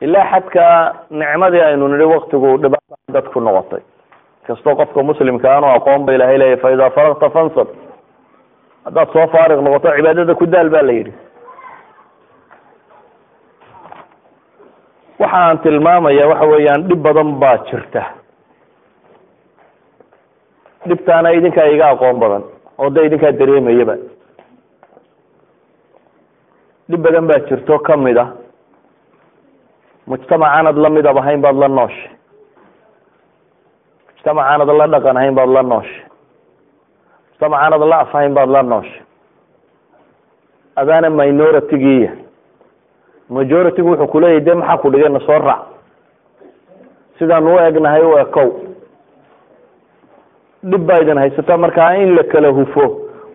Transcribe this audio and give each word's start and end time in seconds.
ilaa 0.00 0.26
xadka 0.32 0.64
nicmadii 1.10 1.60
aynu 1.68 1.88
nidhi 1.88 2.04
waktigu 2.14 2.56
dhibaata 2.62 2.96
dad 3.12 3.26
ku 3.32 3.40
noqotay. 3.40 3.80
Kastoo 4.46 4.74
qofka 4.76 5.02
muslimka 5.02 5.48
aanu 5.54 5.66
aqoon 5.76 6.06
ba 6.06 6.12
ilahay 6.14 6.38
leeyahy 6.38 6.60
fa 6.62 6.70
idaa 6.72 6.90
faragta 6.90 7.30
fansab. 7.30 7.68
Haddaad 8.84 9.08
soo 9.12 9.26
faariq 9.34 9.60
noqoto 9.64 9.88
cibaadada 9.96 10.34
ku 10.34 10.46
daal 10.46 10.70
ba 10.70 10.82
la 10.82 10.92
yidhi. 10.92 11.12
Waxa 15.18 15.36
aan 15.46 15.58
tilmaamaya 15.58 16.28
waxa 16.30 16.46
weeyaan 16.52 16.82
dhib 16.88 17.02
badan 17.02 17.30
baa 17.40 17.56
jirta. 17.70 18.02
Dhibtaana 20.88 21.32
idinkaa 21.32 21.66
iga 21.74 21.86
aqoon 21.90 22.18
badan 22.22 22.42
oo 22.78 22.90
de 22.94 23.00
idinkaa 23.06 23.32
dareemayaba. 23.38 23.94
Dhib 26.90 27.00
badan 27.02 27.26
baa 27.28 27.40
jirto 27.48 27.78
ka 27.78 27.96
mid 27.96 28.16
a 28.16 28.26
mujtamacaanad 30.08 30.76
la 30.84 30.88
midab 30.90 31.16
ahayn 31.18 31.40
baad 31.44 31.56
la 31.62 31.68
nooshay 31.68 32.10
mujtamacaanad 34.14 34.68
la 34.80 34.86
dhaqan 34.94 35.16
ahayn 35.20 35.34
baad 35.38 35.48
la 35.56 35.62
nooshay 35.62 36.02
mujtamacaanad 37.30 37.82
la 37.90 37.96
af 38.04 38.14
ahayn 38.14 38.34
baad 38.38 38.50
la 38.56 38.62
nooshay 38.62 39.02
adaana 40.80 41.10
minoritigiiya 41.10 42.10
majoritigu 43.28 43.88
wuxuu 43.90 44.06
kuleeyahy 44.12 44.40
de 44.46 44.54
maxaa 44.54 44.78
ku 44.82 44.90
dhigay 44.90 45.08
na 45.12 45.20
soo 45.26 45.38
raac 45.38 45.62
sidaanu 47.18 47.54
u 47.54 47.58
egnahay 47.68 48.02
u 48.02 48.18
ekow 48.18 48.48
dhib 50.70 50.82
baa 50.88 50.98
idin 51.02 51.18
haysata 51.18 51.56
markaa 51.56 51.94
in 52.02 52.14
la 52.16 52.22
kala 52.32 52.48
hufo 52.48 52.84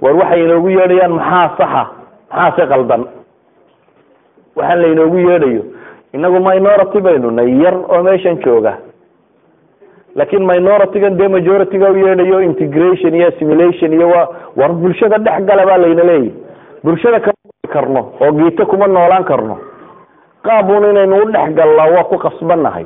war 0.02 0.16
waxay 0.16 0.44
inoogu 0.46 0.70
yeedhayaan 0.70 1.12
maxaa 1.20 1.50
saxa? 1.58 1.84
Maxaa 2.32 2.56
se 2.58 2.64
qaldan 2.72 3.04
waxaan 4.56 4.82
lainoogu 4.82 5.18
yeedhayo 5.30 5.64
inagu 6.14 6.40
minority 6.40 7.00
baynu 7.02 7.32
nay 7.32 7.50
yar 7.64 7.76
oo 7.76 8.04
meeshan 8.04 8.38
jooga. 8.44 8.78
Laakin 10.16 10.46
minority-gan 10.46 11.18
dee 11.18 11.28
majority-ga 11.28 11.90
u 11.92 11.98
yeedhayo 11.98 12.42
integration 12.42 13.14
iyo 13.16 13.28
assimilation 13.28 13.94
iyo 13.94 14.08
wa 14.10 14.30
war 14.56 14.72
bulshada 14.74 15.18
dhex 15.18 15.42
gala 15.46 15.66
baa 15.66 15.78
layna 15.78 16.04
leeyahy 16.04 16.32
bulshada 16.84 17.20
kama 17.20 17.74
karno 17.74 18.02
oo 18.22 18.32
giito 18.32 18.66
kuma 18.66 18.88
noolaan 18.88 19.24
karno. 19.24 19.58
Qaabun 20.44 20.86
inaynu 20.90 21.16
u 21.24 21.32
dhex 21.32 21.50
gallaa 21.58 21.90
waa 21.96 22.04
ku 22.04 22.18
qasbannahay. 22.18 22.86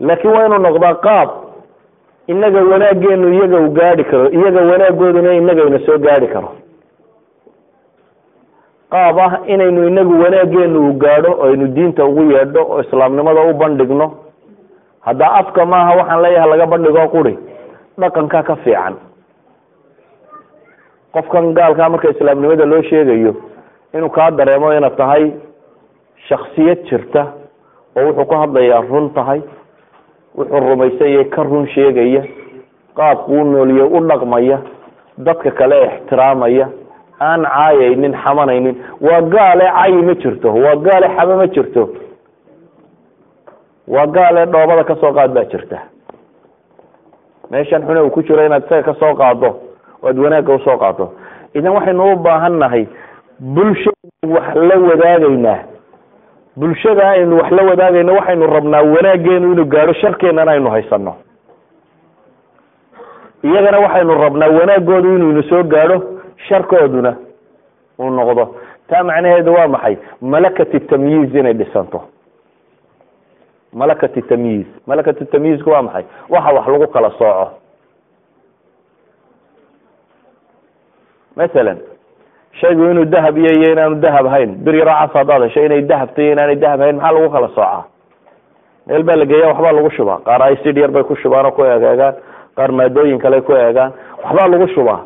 Laakin 0.00 0.30
waa 0.30 0.46
inu 0.46 0.58
noqdaa 0.58 0.94
qaab 0.94 1.28
inaga 2.26 2.60
wanaageenu 2.64 3.32
iyaga 3.34 3.58
u 3.60 3.70
gaadhi 3.70 4.04
karo 4.04 4.28
iyaga 4.30 4.60
wanaagooduna 4.70 5.32
inagayna 5.34 5.78
soo 5.86 5.98
gaadhi 5.98 6.26
karo 6.28 6.48
qaab 8.94 9.18
ah 9.26 9.32
inaynu 9.52 9.86
inagu 9.90 10.14
wanaageenu 10.22 10.78
u 10.88 10.92
gaadho 11.04 11.32
aynu 11.46 11.66
diinta 11.76 12.04
ugu 12.04 12.22
yeedho 12.32 12.62
oo 12.72 12.80
islaamnimada 12.80 13.40
u 13.50 13.54
bandhigno. 13.62 14.06
Hadda 15.06 15.26
afka 15.40 15.66
maaha 15.72 15.96
waxaan 15.98 16.22
leeyahay 16.24 16.50
laga 16.50 16.66
bandhigo 16.72 17.08
quri 17.14 17.34
dhaqankaa 18.00 18.42
ka 18.48 18.54
fiican. 18.64 18.94
Qofkan 21.14 21.54
gaalkaa 21.58 21.88
marka 21.88 22.08
islaamnimada 22.14 22.64
loo 22.70 22.82
sheegayo 22.82 23.32
inuu 23.94 24.08
kaa 24.16 24.30
dareemo 24.30 24.72
inaad 24.74 24.96
tahay 24.96 25.24
shaksiyad 26.28 26.80
jirta 26.90 27.22
oo 27.96 28.06
wuxuu 28.06 28.24
ku 28.30 28.34
hadlayaa 28.42 28.80
run 28.90 29.10
tahay 29.14 29.40
wuxuu 30.38 30.60
rumaysanyay 30.68 31.24
ka 31.34 31.42
run 31.42 31.66
sheegaya 31.74 32.22
qaabku 32.96 33.32
u 33.40 33.44
nooliye 33.44 33.82
u 33.82 34.00
dhaqmaya 34.08 34.58
dadka 35.18 35.50
kale 35.50 35.76
ixtiraamaya 35.86 36.66
aan 37.20 37.42
caayaynin 37.44 38.14
xamanaynin. 38.24 38.76
Waa 39.00 39.20
gaale 39.22 39.64
cayi 39.76 40.02
ma 40.02 40.14
jirto 40.14 40.48
waa 40.54 40.76
gaale 40.76 41.08
xame 41.16 41.34
ma 41.36 41.46
jirto. 41.46 41.88
Waa 43.88 44.06
gaale 44.06 44.46
dhoobada 44.46 44.84
ka 44.84 44.94
soo 45.00 45.12
qaad 45.12 45.30
baa 45.34 45.44
jirta. 45.44 45.78
Meeshan 47.50 47.82
xune 47.86 48.00
uu 48.00 48.10
ku 48.10 48.22
jiro 48.22 48.46
inaad 48.46 48.64
isaga 48.66 48.82
ka 48.82 48.94
soo 49.00 49.14
qaado 49.14 49.50
o 50.02 50.08
aad 50.08 50.18
wanaagga 50.18 50.54
u 50.54 50.58
soo 50.64 50.76
qaado 50.78 51.12
idan 51.54 51.72
waxaynu 51.72 52.12
u 52.12 52.16
baahan 52.16 52.58
nahay 52.58 52.86
bulshada 53.38 53.94
wax 54.34 54.54
la 54.54 54.76
wadaagaynaa 54.88 55.58
bulshada 56.56 57.08
aynu 57.10 57.36
wax 57.36 57.50
la 57.52 57.62
wadaagayno 57.68 58.12
waxaynu 58.14 58.46
rabnaa 58.46 58.82
wanaageenu 58.82 59.52
inuu 59.52 59.64
gaadho 59.74 59.92
sharkeenana 60.00 60.52
aynu 60.52 60.70
haysano 60.70 61.14
iyagana 63.42 63.78
waxaynu 63.78 64.14
rabnaa 64.24 64.48
wanaagoodu 64.58 65.16
inuu 65.16 65.30
ina 65.30 65.42
soo 65.48 65.62
gaadho 65.62 65.98
sharkooduna 66.48 67.12
uu 67.98 68.10
noqdo. 68.10 68.44
Taa 68.88 69.02
macnaheedu 69.04 69.52
waa 69.54 69.68
maxay? 69.68 69.96
Malakati 70.20 70.80
tamyiiz 70.80 71.34
inay 71.34 71.54
dhisanto. 71.54 72.00
Malakati 73.72 74.22
tamyiiz. 74.22 74.66
Malakati 74.86 75.24
tamyiizku 75.26 75.70
waa 75.70 75.82
maxay? 75.82 76.04
Waxa 76.28 76.52
wax 76.54 76.66
lagu 76.68 76.86
kala 76.88 77.10
sooco. 77.18 77.50
Masalan 81.36 81.78
shaygu 82.60 82.84
inuu 82.90 83.04
dahab 83.04 83.38
iyo 83.38 83.50
iyo 83.52 83.72
inaanu 83.72 83.96
dahab 83.98 84.26
hayn 84.26 84.54
bir 84.64 84.74
yaro 84.74 84.90
cas 84.94 85.10
haddaad 85.14 85.42
hesho 85.42 85.64
inay 85.66 85.82
dahab 85.82 86.14
tayo 86.14 86.32
inaanay 86.32 86.56
dahab 86.56 86.80
hayn 86.80 86.96
maxaa 86.96 87.12
lagu 87.12 87.30
kala 87.34 87.48
soocaa 87.48 87.84
meel 88.86 89.02
baa 89.02 89.16
la 89.16 89.24
geeya 89.26 89.48
waxbaa 89.50 89.72
lagu 89.72 89.90
shubaa. 89.90 90.18
Qaar 90.24 90.52
icd 90.52 90.76
yar 90.78 90.90
bay 90.94 91.02
ku 91.02 91.16
shubaan 91.16 91.46
oo 91.46 91.50
ku 91.56 91.62
egeegaan 91.64 92.14
qaar 92.56 92.70
maadooyin 92.72 93.18
kale 93.18 93.40
ku 93.42 93.52
eegaan. 93.52 93.92
Waxbaa 94.22 94.48
lagu 94.48 94.68
shubaa 94.74 95.00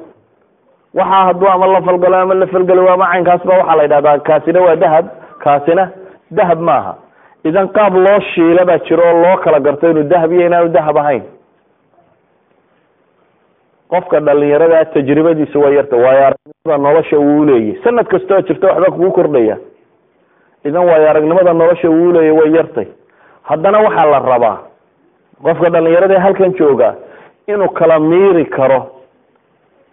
waxa 0.98 1.18
hadduu 1.26 1.48
ama 1.54 1.66
la 1.74 1.80
falgalo 1.86 2.16
ama 2.22 2.34
la 2.34 2.46
falgalo 2.52 2.88
ama 2.94 3.06
caynkaas 3.12 3.42
ba 3.48 3.54
waxaa 3.60 3.76
la 3.76 3.82
yidhahdaa 3.86 4.18
kaasina 4.28 4.60
waa 4.66 4.76
dahab 4.82 5.06
kaasina 5.44 5.84
dahab 6.38 6.60
maaha. 6.68 6.92
Idan 7.48 7.68
qaab 7.76 7.94
loo 8.04 8.20
shiila 8.34 8.64
baa 8.68 8.78
jiro 8.86 9.02
oo 9.10 9.20
loo 9.22 9.36
kala 9.44 9.60
garto 9.60 9.90
inuu 9.90 10.02
dahab 10.12 10.32
iyo 10.32 10.46
inaanu 10.46 10.68
dahab 10.76 10.96
ahayn. 11.02 11.22
Qofka 13.88 14.20
dhalinyarada 14.20 14.84
tajribadiisu 14.84 15.60
waa 15.60 15.70
yarta 15.70 15.96
waayo 15.96 16.24
aragnimada 16.26 16.78
nolosha 16.88 17.18
uu 17.18 17.44
leeyahy 17.44 17.80
sanad 17.84 18.06
kastoo 18.06 18.40
jirta 18.48 18.66
waxba 18.66 18.90
kugu 18.94 19.10
kordhaya. 19.12 19.56
Idan 20.64 20.84
waayo 20.88 21.10
aragnimada 21.10 21.52
nolosha 21.52 21.90
uu 21.90 22.12
leeyahy 22.12 22.38
way 22.40 22.50
yartay. 22.56 22.86
Haddana 23.42 23.78
waxaa 23.86 24.06
la 24.10 24.18
rabaa 24.18 24.56
qofka 25.42 25.70
dhalinyarada 25.70 26.20
halkan 26.20 26.52
jooga 26.58 26.94
inuu 27.46 27.68
kala 27.68 27.98
miiri 27.98 28.44
karo 28.46 28.80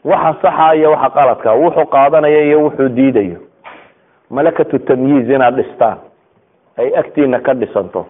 waxa 0.06 0.34
saxa 0.42 0.76
iyo 0.76 0.92
waxa 0.92 1.10
qaladka 1.18 1.50
wuxuu 1.62 1.86
qaadanayo 1.96 2.42
iyo 2.48 2.60
wuxuu 2.66 2.90
diidayo. 2.98 3.38
Malakatu 4.30 4.80
tamyiiz 4.80 5.30
inaad 5.30 5.56
dhistaan 5.56 5.98
ay 6.78 6.90
agtiina 7.02 7.40
ka 7.40 7.54
dhisanto. 7.54 8.06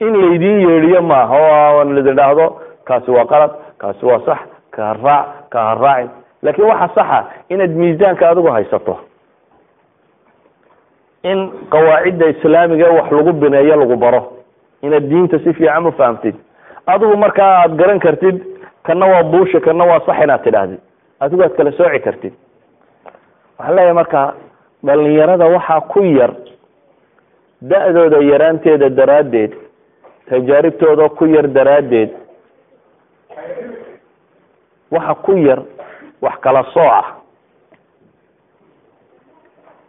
In 0.00 0.12
laydin 0.20 0.60
yeedhiyo 0.68 1.02
maaha 1.02 1.36
oo 1.38 1.84
lididhaahdo 1.84 2.46
kaasi 2.84 3.10
waa 3.10 3.26
qalad 3.32 3.50
kaasi 3.78 4.06
waa 4.06 4.20
sax 4.26 4.38
ka 4.70 4.92
raac 5.02 5.26
ka 5.52 5.58
haraacin 5.68 6.10
laakin 6.42 6.64
waxa 6.64 6.88
saxa 6.94 7.18
inaad 7.48 7.70
miisaanka 7.80 8.28
adigu 8.30 8.50
haysato. 8.50 8.94
In 11.22 11.50
qawaacidda 11.70 12.26
islaamiga 12.34 12.90
wax 12.90 13.10
lagu 13.12 13.32
bineeyo 13.32 13.76
lagu 13.76 13.96
baro. 13.96 14.22
Inaad 14.82 15.08
diinta 15.10 15.38
si 15.38 15.52
fiican 15.52 15.86
u 15.86 15.92
fahamtid. 15.92 16.34
Adigu 16.86 17.16
markaa 17.16 17.58
aada 17.62 17.74
garan 17.74 17.98
kartid 18.00 18.36
kana 18.82 19.06
waa 19.06 19.22
buusha 19.22 19.60
kana 19.60 19.84
waa 19.84 20.00
sax 20.06 20.22
inaad 20.24 20.42
tidhaahdid 20.44 20.80
adigu 21.20 21.42
aad 21.42 21.54
kala 21.56 21.72
sooci 21.72 22.00
kartid. 22.00 22.32
Waxaan 23.58 23.76
leeyahay 23.76 23.94
marka 23.94 24.34
dhalinyarada 24.84 25.46
waxaa 25.46 25.80
ku 25.80 26.00
yar 26.04 26.32
da-dooda 27.62 28.18
yaraanteeda 28.22 28.88
daraaddeed 28.90 29.52
tajaaribtooda 30.30 31.08
ku 31.08 31.26
yar 31.26 31.46
daraaddeed 31.48 32.10
waxa 34.90 35.14
ku 35.14 35.32
yar 35.36 35.62
wax 36.22 36.36
kala 36.40 36.62
sooca 36.74 37.04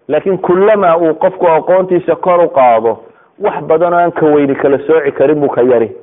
laakiin 0.08 0.38
kullamaa 0.38 0.98
uu 0.98 1.14
qofku 1.14 1.48
aqoontiisa 1.48 2.16
kor 2.16 2.40
u 2.42 2.50
qaado 2.50 3.04
wax 3.40 3.64
badan 3.64 3.94
oo 3.94 4.00
aan 4.00 4.12
ka 4.12 4.26
weyni 4.26 4.56
kala 4.56 4.78
sooci 4.88 5.12
karin 5.12 5.40
buu 5.40 5.50
ka 5.50 5.62
yari 5.62 5.96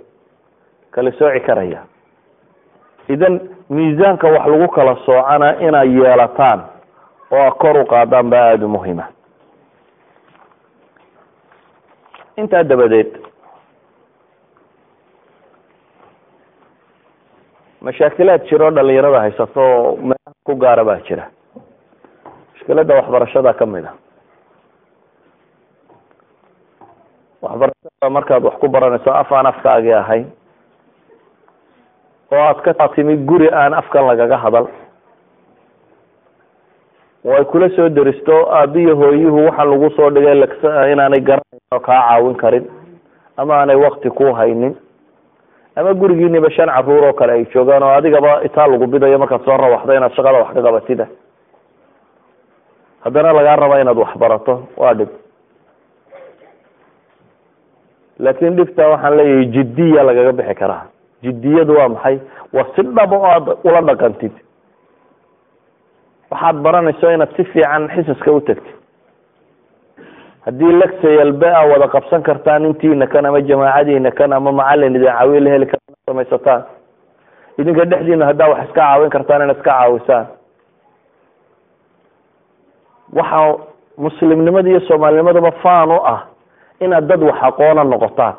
kala 0.90 1.10
sooci 1.12 1.40
karaya. 1.40 1.82
Idan 3.08 3.40
miisaanka 3.70 4.26
wax 4.34 4.46
lagu 4.46 4.68
kala 4.68 4.94
soocana 5.06 5.48
inay 5.66 5.88
yeelataan 5.98 6.60
oo 7.30 7.50
kor 7.60 7.76
u 7.76 7.84
qaadaan 7.86 8.30
baa 8.30 8.44
aada 8.50 8.66
u 8.66 8.68
muhima 8.68 9.04
intaa 12.36 12.62
dabadeed 12.64 13.10
mashaakilaad 17.80 18.46
jiro 18.48 18.70
dhalinyarada 18.70 19.20
haysato 19.20 19.60
oo 19.60 19.96
meelaha 19.96 20.34
ku 20.46 20.54
gaara 20.56 20.84
baa 20.84 21.00
jira. 21.06 21.26
Mushkilada 22.54 22.94
waxbarashada 22.94 23.52
ka 23.58 23.66
mid 23.66 23.84
a. 23.84 23.92
Waxbarashada 27.42 28.10
markaad 28.10 28.44
wax 28.44 28.54
ku 28.60 28.68
baranayso 28.68 29.10
af 29.12 29.32
aan 29.32 29.46
afkaagi 29.46 29.92
ahayn 29.92 30.26
oo 32.32 32.38
aad 32.42 32.60
ka 32.62 32.88
timi 32.94 33.16
guri 33.16 33.48
aan 33.52 33.74
afkan 33.74 34.06
lagaga 34.06 34.36
hadal. 34.36 34.66
Oo 37.24 37.34
ay 37.34 37.44
kula 37.44 37.68
soo 37.76 37.88
deristo 37.88 38.50
aabiyo 38.52 38.96
hooyuhu 38.96 39.46
waxa 39.46 39.64
lagu 39.64 39.90
soo 39.96 40.10
dhigay 40.10 40.42
inaanay 40.92 41.20
garanayn 41.20 41.62
oo 41.74 41.80
kaa 41.80 42.00
caawin 42.08 42.34
karin 42.36 42.66
ama 43.36 43.54
aanay 43.54 43.76
wakti 43.76 44.10
ku 44.10 44.32
haynin. 44.34 44.76
Ama 45.76 45.94
gurigiiniba 45.94 46.50
shan 46.50 46.68
carruur 46.68 47.04
oo 47.04 47.12
kale 47.12 47.32
ay 47.32 47.44
joogaan 47.54 47.82
oo 47.82 47.90
adigaba 47.94 48.42
itaa 48.44 48.66
lagu 48.66 48.86
bidayo 48.86 49.18
markaad 49.18 49.44
soo 49.44 49.56
rawaxdo 49.56 49.92
inaad 49.94 50.14
shaqada 50.14 50.38
wax 50.38 50.54
ka 50.54 50.62
qabatida. 50.62 51.06
Haddana 53.04 53.32
lagaa 53.32 53.56
raba 53.56 53.80
inaad 53.80 53.98
wax 53.98 54.16
barato 54.18 54.62
waa 54.76 54.94
dhib. 54.94 55.08
Laakin 58.18 58.56
dhibta 58.56 58.88
waxaan 58.88 59.16
leeyahay 59.16 59.46
jiddiya 59.52 60.02
lagaga 60.02 60.32
bixi 60.32 60.54
karaa 60.54 60.95
jiddiyadu 61.22 61.74
waa 61.78 61.88
maxay? 61.88 62.18
Waa 62.52 62.66
si 62.76 62.82
dhaba 62.82 63.16
oo 63.16 63.24
aad 63.26 63.46
ula 63.64 63.80
dhaqantid. 63.82 64.32
Waxaad 66.30 66.56
baranayso 66.64 67.10
inaad 67.12 67.32
si 67.36 67.44
fiican 67.44 67.88
xisaska 67.94 68.32
u 68.32 68.40
tagtid. 68.40 68.74
Haddii 70.46 70.72
legsayalbe 70.72 71.48
a 71.50 71.62
wada 71.70 71.88
qabsan 71.88 72.22
kartaan 72.22 72.64
intiina 72.66 73.06
kan 73.06 73.26
ama 73.26 73.40
jamaacadiina 73.40 74.10
kan 74.10 74.32
ama 74.32 74.52
macalin 74.52 74.94
idin 74.94 75.06
caawiye 75.10 75.40
la 75.40 75.50
heli 75.50 75.66
kara 75.66 75.82
samaysataan. 76.06 76.62
Idinka 77.58 77.84
dhexdiina 77.84 78.26
haddaa 78.26 78.48
wax 78.48 78.62
iska 78.68 78.80
caawin 78.80 79.10
kartaan 79.10 79.42
inaad 79.42 79.56
iska 79.56 79.70
caawisaan. 79.70 80.26
Waxa 83.12 83.58
muslimnimada 83.96 84.68
iyo 84.70 84.80
soomaalinimadaba 84.80 85.50
faan 85.62 85.90
u 85.90 85.98
ah 86.04 86.20
inaad 86.80 87.06
dad 87.08 87.22
wax 87.22 87.38
aqoona 87.42 87.84
noqotaan 87.84 88.34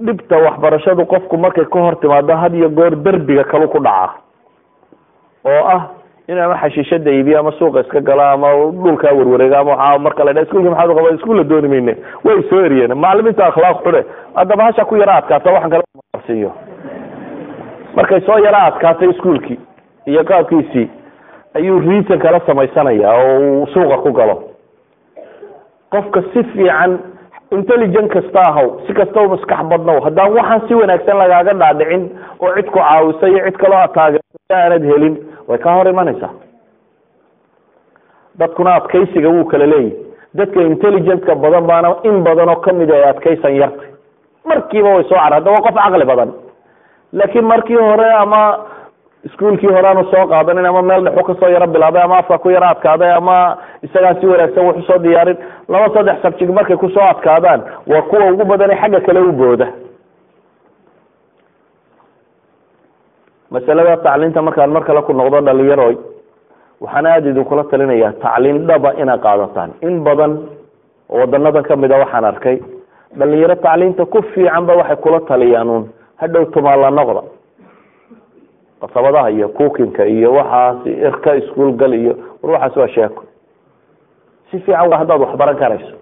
dhibta 0.00 0.36
waxbarashadu 0.38 1.06
qofku 1.06 1.36
markay 1.38 1.64
ka 1.64 1.78
hor 1.80 1.96
timaado 2.00 2.36
had 2.36 2.54
iyo 2.54 2.68
goor 2.70 2.96
derbiga 2.96 3.44
kalu 3.44 3.68
ku 3.68 3.78
dhaca. 3.78 4.10
Oo 5.44 5.64
ah 5.74 5.82
inuu 6.28 6.42
ama 6.44 6.56
xashiishada 6.62 7.10
iibiyo 7.10 7.38
ama 7.40 7.52
suuqa 7.52 7.80
iska 7.80 8.00
galo 8.00 8.22
ama 8.22 8.48
dhulkaa 8.72 9.12
warwareego 9.12 9.56
ama 9.56 9.76
waa 9.76 9.98
marka 9.98 10.24
la 10.24 10.32
dha 10.32 10.42
iskuulka 10.42 10.70
maxaad 10.70 10.94
qaba 10.96 11.10
iskuulla 11.14 11.44
dooni 11.44 11.68
mayne. 11.68 11.96
Way 12.24 12.42
soo 12.50 12.64
eriyeen. 12.64 12.94
Macalimiinta 12.94 13.46
akhlaaq 13.46 13.82
xune 13.84 14.04
haddaba 14.34 14.64
hasha 14.64 14.84
ku 14.84 14.96
yaro 14.96 15.12
adkaata 15.12 15.52
waxaan 15.52 15.70
kala 15.70 15.82
marsiiyo. 16.14 16.50
Markay 17.96 18.20
soo 18.20 18.38
yaro 18.44 18.58
adkaatay 18.68 19.08
iskuulkii 19.10 19.58
iyo 20.06 20.24
qaabkiisii 20.24 20.88
ayuu 21.54 21.80
reason 21.80 22.18
kala 22.18 22.40
samaysanaya 22.46 23.10
oo 23.10 23.38
uu 23.40 23.66
suuqa 23.66 23.98
ku 23.98 24.12
galo. 24.12 24.36
Qofka 25.90 26.22
si 26.32 26.42
fiican 26.52 26.98
intelligent 27.58 28.08
kasta 28.14 28.40
ahaw 28.50 28.68
si 28.86 28.92
kasta 28.98 29.20
u 29.22 29.28
maskax 29.34 29.62
badnow 29.72 29.98
haddaan 30.06 30.32
waxaan 30.38 30.60
si 30.68 30.74
wanaagsan 30.80 31.18
lagaaga 31.22 31.52
dhaadhicin 31.62 32.02
oo 32.40 32.52
cid 32.56 32.66
ku 32.74 32.78
caawisa 32.78 33.28
iyo 33.32 33.44
cid 33.46 33.56
kaloo 33.62 33.78
aad 33.84 33.94
taageerta 33.98 34.56
aanad 34.62 34.84
helin 34.90 35.14
way 35.48 35.58
ka 35.64 35.74
hor 35.76 35.88
imanaysaa 35.94 36.30
dadkuna 38.38 38.74
adkaysiga 38.80 39.28
wuu 39.28 39.44
kala 39.52 39.66
leeyahy 39.66 39.92
dadka 40.38 40.60
intelligentka 40.72 41.34
badan 41.34 41.66
baana 41.70 41.88
in 42.08 42.22
badan 42.28 42.48
oo 42.54 42.60
ka 42.66 42.72
mid 42.72 42.90
ay 42.90 43.02
adkaysan 43.10 43.56
yartay 43.60 43.88
markiiba 44.50 44.94
way 44.96 45.04
soo 45.10 45.18
car 45.22 45.32
hadda 45.36 45.50
waa 45.54 45.62
qof 45.66 45.74
caqli 45.82 46.04
badan. 46.12 46.30
Laakiin 47.12 47.44
markii 47.52 47.76
hore 47.76 48.08
ama 48.22 48.42
iskuolkii 49.28 49.72
hore 49.74 49.88
aanu 49.88 50.04
soo 50.12 50.26
qaadanin 50.32 50.66
ama 50.70 50.82
meel 50.82 51.04
dhexu 51.04 51.24
ka 51.28 51.34
soo 51.40 51.48
yaro 51.54 51.66
bilaabay 51.74 52.02
ama 52.02 52.16
afka 52.18 52.38
ku 52.38 52.50
yaro 52.50 52.66
adkaaday 52.72 53.12
ama 53.20 53.36
isagaan 53.86 54.16
si 54.20 54.26
wanaagsan 54.26 54.66
wax 54.66 54.76
u 54.76 54.82
soo 54.88 54.98
diyaarin. 55.04 55.36
Laba 55.68 55.88
saddex 55.94 56.22
sabjig 56.22 56.50
markay 56.50 56.76
ku 56.76 56.88
soo 56.88 57.04
adkaadaan 57.12 57.60
waa 57.86 58.02
kuwa 58.08 58.30
ugu 58.32 58.44
badane 58.44 58.74
xagga 58.80 59.00
kale 59.06 59.20
u 59.20 59.32
booda. 59.32 59.66
Masalada 63.50 63.96
tacliinta 64.04 64.42
markaan 64.42 64.70
mar 64.70 64.84
kale 64.86 65.02
ku 65.02 65.12
noqdo 65.12 65.40
dhalinyaroy 65.46 65.96
waxaan 66.80 67.06
aada 67.06 67.28
idinkula 67.30 67.64
talinayaa 67.70 68.12
tacliin 68.22 68.66
dhaba 68.68 68.90
inaad 69.02 69.20
qaadataan. 69.26 69.70
In 69.82 70.04
badan 70.06 70.32
oo 71.10 71.18
wadanadan 71.20 71.62
ka 71.68 71.76
mid 71.76 71.92
a 71.92 71.98
waxaan 72.02 72.24
arkay 72.24 72.56
dhalinyaro 73.18 73.56
tacliinta 73.64 74.06
ku 74.06 74.22
fiican 74.32 74.64
ba 74.66 74.74
waxay 74.80 74.96
kula 74.96 75.20
taliyaan 75.28 75.68
un 75.76 75.84
hadhow 76.22 76.44
tumaala 76.54 76.90
noqda 76.90 77.22
qasabadaha 78.80 79.30
iyo 79.30 79.48
cookinka 79.48 80.04
iyo 80.06 80.32
waxaas 80.38 80.86
irka 80.86 81.34
iskuol 81.40 81.72
gal 81.80 81.94
iyo 81.94 82.14
war 82.42 82.52
waxaas 82.52 82.76
waa 82.76 82.88
sheeko 82.88 83.22
si 84.50 84.58
fiican 84.58 84.92
haddaad 84.92 85.20
waxbaran 85.20 85.56
karayso. 85.56 85.96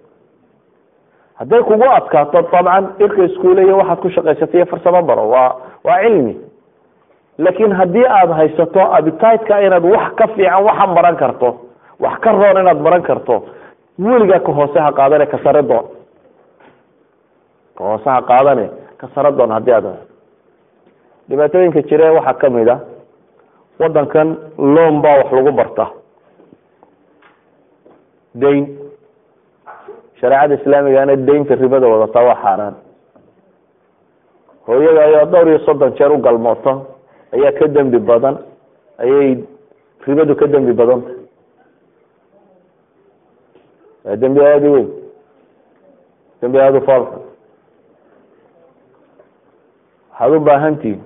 Hadday 1.38 1.62
kugu 1.62 1.84
adkaato 1.96 2.42
dabcan 2.42 2.84
irka 2.98 3.22
iskuule 3.28 3.62
iyo 3.62 3.76
waxaad 3.78 3.98
ku 4.02 4.08
shaqaysatay 4.10 4.60
iyo 4.60 4.66
farsamo 4.66 5.02
baro 5.02 5.28
waa 5.28 5.56
waa 5.84 6.00
cilmi. 6.02 6.34
Laakin 7.38 7.72
haddii 7.72 8.06
aada 8.06 8.34
haysato 8.34 8.80
abititeka 8.96 9.60
inaad 9.66 9.84
wax 9.84 10.14
ka 10.18 10.26
fiican 10.34 10.64
waxan 10.64 10.94
baran 10.94 11.16
karto 11.16 11.48
wax 12.00 12.16
ka 12.24 12.32
roon 12.32 12.56
inaad 12.62 12.78
baran 12.82 13.02
karto 13.02 13.36
weligaa 13.98 14.40
ka 14.46 14.52
hoose 14.52 14.78
ha 14.80 14.92
qaadane 14.92 15.26
ka 15.26 15.38
sare 15.44 15.62
doon. 15.62 15.84
Ka 17.78 17.84
hoose 17.84 18.08
ha 18.10 18.22
qaadane 18.22 18.66
ka 19.00 19.06
sare 19.14 19.30
doon 19.32 19.50
haddii 19.50 19.72
aad 19.76 19.86
dhibaatooyinka 21.28 21.82
jire 21.88 22.10
waxaa 22.16 22.38
ka 22.40 22.50
mid 22.50 22.68
a 22.68 22.76
wadankan 23.80 24.28
loon 24.58 25.00
baa 25.02 25.16
wax 25.20 25.30
lagu 25.32 25.52
barta. 25.52 25.86
Dayn 28.34 28.64
shareecada 30.20 30.54
islaamigana 30.54 31.16
daynta 31.16 31.54
ribada 31.54 31.86
wadata 31.88 32.20
waa 32.28 32.40
xaaraan. 32.42 32.74
Hooyada 34.66 35.00
ayaa 35.04 35.24
dhowr 35.32 35.48
iyo 35.48 35.58
soddon 35.66 35.92
jeer 35.98 36.12
u 36.12 36.18
galmooto 36.18 36.72
ayaa 37.34 37.52
ka 37.58 37.66
dembi 37.68 37.98
badan 37.98 38.36
ayay 38.98 39.44
ribadu 40.06 40.34
ka 40.36 40.46
dembi 40.46 40.72
badanta 40.72 41.10
waa 44.04 44.16
dembi 44.16 44.40
aada 44.40 44.68
u 44.70 44.72
weyn. 44.74 44.88
Dembi 46.42 46.58
aada 46.60 46.78
u 46.78 46.82
foolxun 46.88 47.22
waxaad 50.18 50.32
u 50.36 50.40
baahantihin 50.40 51.00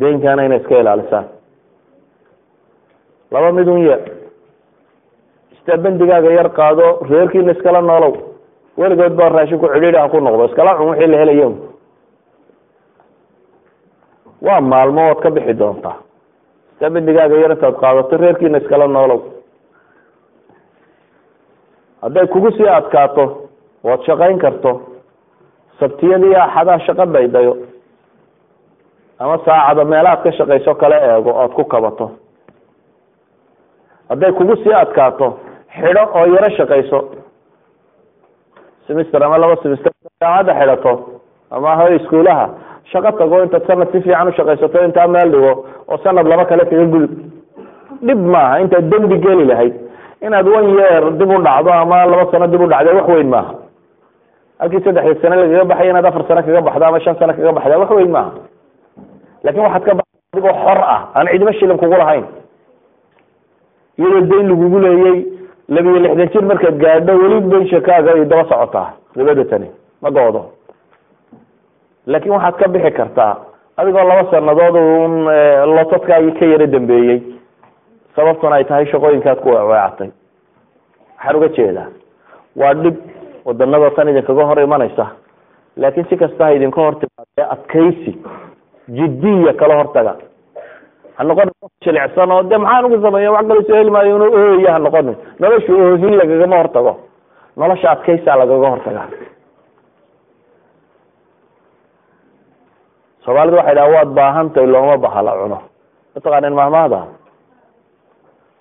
deenkaana 0.00 0.44
inay 0.46 0.58
iska 0.60 0.78
ilaalisaan 0.80 1.26
laba 3.30 3.52
mid 3.52 3.68
un 3.68 3.80
ye 3.88 3.96
istaa 5.52 5.76
bendigaaga 5.84 6.30
yar 6.38 6.48
qaado 6.58 6.86
reerkiina 7.10 7.52
iskala 7.52 7.80
noolow. 7.82 8.14
Weligood 8.78 9.14
baa 9.18 9.28
raashinku 9.28 9.68
cidhiidhi 9.72 9.98
ha 9.98 10.08
ku 10.08 10.20
noqdo. 10.20 10.44
Iskala 10.44 10.76
cun 10.76 10.88
wixii 10.90 11.06
la 11.12 11.18
helayo. 11.18 11.48
Waa 14.42 14.60
maalmo 14.60 15.10
ood 15.10 15.20
ka 15.22 15.30
bixi 15.30 15.54
doontaa 15.58 15.96
istaa 16.72 16.90
bendigaaga 16.90 17.36
yar 17.42 17.52
intaad 17.56 17.76
qaadato 17.80 18.16
reerkiina 18.16 18.58
iskala 18.58 18.86
noolow. 18.88 19.20
Hadday 22.02 22.26
kugu 22.26 22.50
sii 22.56 22.68
adkaato 22.68 23.24
ood 23.84 24.00
shaqayn 24.06 24.38
karto 24.38 24.70
sabtiyada 25.80 26.26
iyo 26.26 26.42
axadaha 26.42 26.78
shaqa 26.86 27.06
daydayo 27.06 27.56
ama 29.18 29.38
saacada 29.44 29.84
meelahaad 29.84 30.22
ka 30.24 30.30
shaqayso 30.38 30.74
kala 30.80 30.96
eego 31.08 31.30
ood 31.42 31.52
ku 31.56 31.64
kabato. 31.64 32.10
Hadday 34.08 34.32
kugu 34.32 34.56
sii 34.62 34.72
adkaato 34.82 35.28
xidho 35.80 36.02
oo 36.18 36.26
yaro 36.34 36.50
shaqayso. 36.56 36.98
Semister 38.86 39.22
ama 39.24 39.38
laba 39.38 39.56
semister 39.62 39.90
jaamacadda 40.20 40.54
xidhato 40.60 40.92
ama 41.50 41.76
ho 41.78 41.88
iskuulaha 41.96 42.46
shaqo 42.92 43.10
tago 43.18 43.42
intaad 43.44 43.66
sanad 43.66 43.88
si 43.92 44.00
fiican 44.04 44.28
ushaqaysato 44.32 44.84
intaa 44.84 45.08
meel 45.14 45.30
dhigo 45.34 45.52
oo 45.88 45.96
sanad 46.04 46.26
laba 46.26 46.44
kale 46.50 46.64
kaga 46.70 46.84
gudub. 46.92 47.10
Dhib 48.06 48.18
maaha 48.34 48.60
intaad 48.64 48.90
dembi 48.92 49.18
geli 49.24 49.44
lahayd. 49.50 49.74
Inaad 50.22 50.46
one 50.48 50.68
year 50.78 51.02
dib 51.18 51.30
u 51.30 51.38
dhacdo 51.46 51.70
ama 51.72 52.06
laba 52.06 52.30
sano 52.32 52.46
dib 52.46 52.60
u 52.60 52.66
dhacda 52.72 52.94
wax 52.98 53.08
weyn 53.08 53.28
maaha. 53.34 53.54
Halkii 54.60 54.80
saddexda 54.84 55.20
sane 55.22 55.36
lagaga 55.40 55.64
baxay 55.70 55.88
inaad 55.90 56.06
afar 56.06 56.22
sano 56.28 56.42
kaga 56.46 56.60
baxdo 56.68 56.84
ama 56.88 57.00
shan 57.04 57.16
sano 57.18 57.32
kaga 57.36 57.52
baxda 57.58 57.78
wax 57.82 57.90
weyn 57.98 58.10
maaha 58.16 58.30
laakiin 59.46 59.62
waxaad 59.64 59.84
ka 59.86 59.94
ba 59.94 60.02
adigoo 60.34 60.54
xor 60.64 60.80
ah 60.82 61.00
aan 61.14 61.26
cidimo 61.30 61.52
shilin 61.52 61.78
kugu 61.78 61.96
lahayn. 62.02 62.26
Iyadoo 63.98 64.20
dayn 64.30 64.48
lagugu 64.50 64.78
leeyay 64.84 65.18
labiyo 65.68 65.98
lixdan 66.04 66.28
jir 66.32 66.42
markaad 66.50 66.76
gaadho 66.82 67.12
weli 67.22 67.40
benshakaaga 67.40 68.10
ay 68.14 68.24
daba 68.26 68.44
socotaa. 68.50 68.88
Ribada 69.16 69.44
tani 69.44 69.68
ma 70.02 70.10
goodo 70.10 70.42
laakin 72.06 72.32
waxaad 72.32 72.56
ka 72.60 72.68
bixi 72.68 72.90
kartaa 72.98 73.32
adigoo 73.76 74.04
laba 74.10 74.30
sanadood 74.30 74.76
un 74.76 75.14
lotadkaagii 75.76 76.34
ka 76.38 76.44
yaro 76.46 76.66
dambeeyey. 76.66 77.22
Sababtuna 78.16 78.56
ay 78.56 78.64
tahay 78.64 78.86
shaqooyinkaad 78.86 79.40
ku 79.40 79.48
weecatay. 79.50 80.10
Waxaan 81.16 81.36
uga 81.36 81.48
jeedaa 81.56 81.88
waa 82.56 82.74
dhib 82.74 82.96
wadanada 83.44 83.90
tan 83.96 84.08
idinkaga 84.08 84.44
hor 84.44 84.60
imanaysa. 84.60 85.06
Laakin 85.76 86.04
si 86.08 86.16
kasta 86.16 86.44
ha 86.44 86.52
idinka 86.52 86.80
hor 86.80 86.94
timaadee 87.00 87.46
adkaysi 87.54 88.12
jiddiya 88.96 89.52
kala 89.60 89.74
hortaga 89.80 90.12
ha 91.16 91.22
noqonin 91.28 91.54
jilicsan 91.84 92.30
oo 92.36 92.42
de 92.50 92.56
maxaan 92.64 92.84
ugu 92.88 92.98
sameeya 93.04 93.30
wax 93.36 93.44
kale 93.50 93.62
soo 93.68 93.76
heli 93.80 93.90
maayo 93.94 94.16
inu 94.16 94.26
ooya 94.40 94.70
ha 94.74 94.78
noqonin 94.86 95.16
nolosha 95.40 95.72
oohin 95.84 96.14
lagagama 96.20 96.56
hortago 96.62 96.92
nolosha 97.60 97.86
adkaysaa 97.94 98.36
lagaga 98.42 98.68
hortaga 98.74 99.02
soomaalidu 103.24 103.56
waxay 103.60 103.74
dhaha 103.78 103.90
waad 103.96 104.10
baahantahay 104.18 104.66
looma 104.74 104.96
bahala 105.04 105.30
cuno 105.40 105.58
mataqaanin 106.14 106.54
mahmaada 106.60 107.00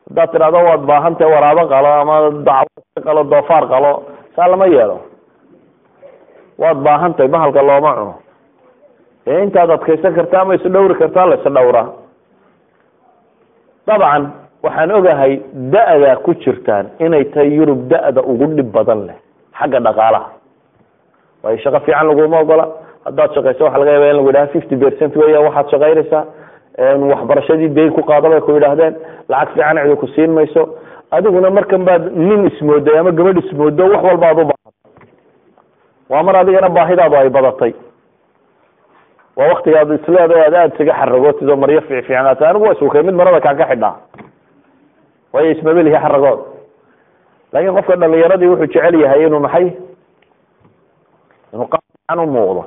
haddaad 0.08 0.30
tidhahdo 0.34 0.60
waad 0.70 0.84
baahantahay 0.90 1.32
waraabo 1.36 1.64
qalo 1.74 1.90
ama 2.02 2.16
dacwo 2.48 2.80
qalo 3.08 3.22
doofaar 3.32 3.64
qalo 3.74 3.92
saa 4.36 4.48
lama 4.52 4.66
yeelo 4.76 4.98
waad 6.64 6.78
baahantahay 6.88 7.30
bahalka 7.36 7.62
looma 7.70 7.92
cuno 8.00 8.14
ee 9.28 9.44
intaad 9.44 9.70
adkaysan 9.76 10.14
kartaa 10.16 10.42
ama 10.42 10.56
is 10.56 10.64
dhowri 10.76 10.96
kartaa 10.96 11.26
la 11.30 11.36
is 11.36 11.44
dhowraa 11.58 11.88
dabcan 13.88 14.24
waxaan 14.64 14.92
ogahay 14.92 15.34
da-da 15.74 16.16
ku 16.26 16.34
jirtaan 16.44 16.86
inay 17.00 17.24
tahay 17.34 17.50
yurub 17.58 17.88
da-da 17.92 18.22
ugu 18.22 18.48
dhib 18.58 18.72
badan 18.74 19.06
leh 19.08 19.18
xagga 19.60 19.80
dhaqaalaha. 19.80 20.30
Waayo 21.44 21.58
shaqo 21.64 21.80
fiican 21.86 22.08
laguma 22.10 22.40
ogola. 22.44 22.66
Haddaad 23.06 23.30
shaqayso 23.36 23.64
waxa 23.66 23.78
laga 23.80 23.92
yaaba 23.92 24.10
in 24.10 24.16
lagu 24.18 24.28
yidhaha 24.30 24.48
fifty 24.56 24.76
percent 24.76 25.16
weya 25.16 25.40
waxaad 25.48 25.70
shaqaynaysaa. 25.74 26.24
Waxbarashadii 27.12 27.70
dayn 27.78 27.92
ku 27.94 28.02
qaado 28.10 28.30
bay 28.30 28.42
ku 28.42 28.52
yidhaahdeen. 28.58 28.94
Lacag 29.30 29.54
fiican 29.54 29.78
cidi 29.84 29.96
ku 30.02 30.08
siin 30.16 30.32
mayso. 30.34 30.64
Adiguna 31.12 31.50
markan 31.50 31.86
baad 31.86 32.04
nin 32.16 32.48
ismooday 32.50 32.98
ama 33.00 33.12
gabadh 33.12 33.38
ismoodo 33.46 33.84
wax 33.94 34.04
walba 34.04 34.28
ad 34.34 34.40
u 34.40 34.46
baahan 34.50 34.72
waa 36.10 36.24
mar 36.24 36.36
adigana 36.42 36.70
baahidaadu 36.70 37.16
ay 37.16 37.30
badatay 37.30 37.74
waa 39.38 39.48
waktigaad 39.52 39.92
isleedahay 39.98 40.46
ad 40.48 40.54
aada 40.54 40.76
isaga 40.76 40.94
xaragootid 41.00 41.50
oo 41.50 41.56
maryo 41.64 41.82
fiic 41.88 42.06
fiicnaata 42.08 42.50
anigu 42.50 42.66
waa 42.66 42.74
isukay 42.78 43.04
mid 43.04 43.16
marada 43.20 43.40
kaan 43.46 43.58
ka 43.58 43.66
xidhaa. 43.72 43.94
Waayo 45.34 45.52
ismabelihi 45.52 45.98
xaragood 46.04 46.40
laakiin 47.54 47.76
qofka 47.78 47.96
dhalinyaradii 48.02 48.48
wuxuu 48.52 48.66
jecel 48.74 48.96
yahay 49.04 49.26
inuu 49.28 49.40
maxay 49.46 49.68
inuu 51.54 51.68
fiican 51.72 52.20
u 52.20 52.26
muuqdo. 52.36 52.64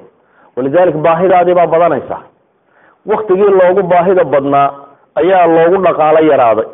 Walidalik 0.57 0.97
baahidaadii 1.07 1.55
baa 1.59 1.67
badanaysa. 1.67 2.17
Waktigii 3.07 3.51
loogu 3.61 3.83
baahida 3.93 4.25
badnaa 4.25 4.69
ayaa 5.21 5.47
loogu 5.47 5.77
dhaqaalo 5.87 6.21
yaraaday 6.31 6.67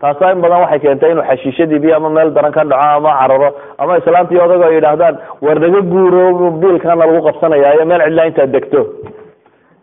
taasaa 0.00 0.32
in 0.34 0.40
badan 0.42 0.60
waxay 0.64 0.78
keentay 0.84 1.10
inuu 1.12 1.24
xashiishadiibi 1.30 1.92
ama 1.92 2.10
meel 2.10 2.30
daran 2.36 2.52
ka 2.52 2.64
dhaco 2.64 2.88
ama 2.98 3.10
cararo 3.20 3.48
ama 3.78 3.98
islaantii 3.98 4.40
odago 4.44 4.64
ay 4.68 4.74
yidhaahdaan 4.78 5.14
war 5.42 5.58
naga 5.64 5.80
guuro 5.92 6.50
biilkaana 6.60 7.04
lagu 7.06 7.22
qabsanaya 7.28 7.74
iyo 7.74 7.84
meel 7.86 8.02
cidlaa 8.06 8.26
intaad 8.30 8.50
degto. 8.56 8.80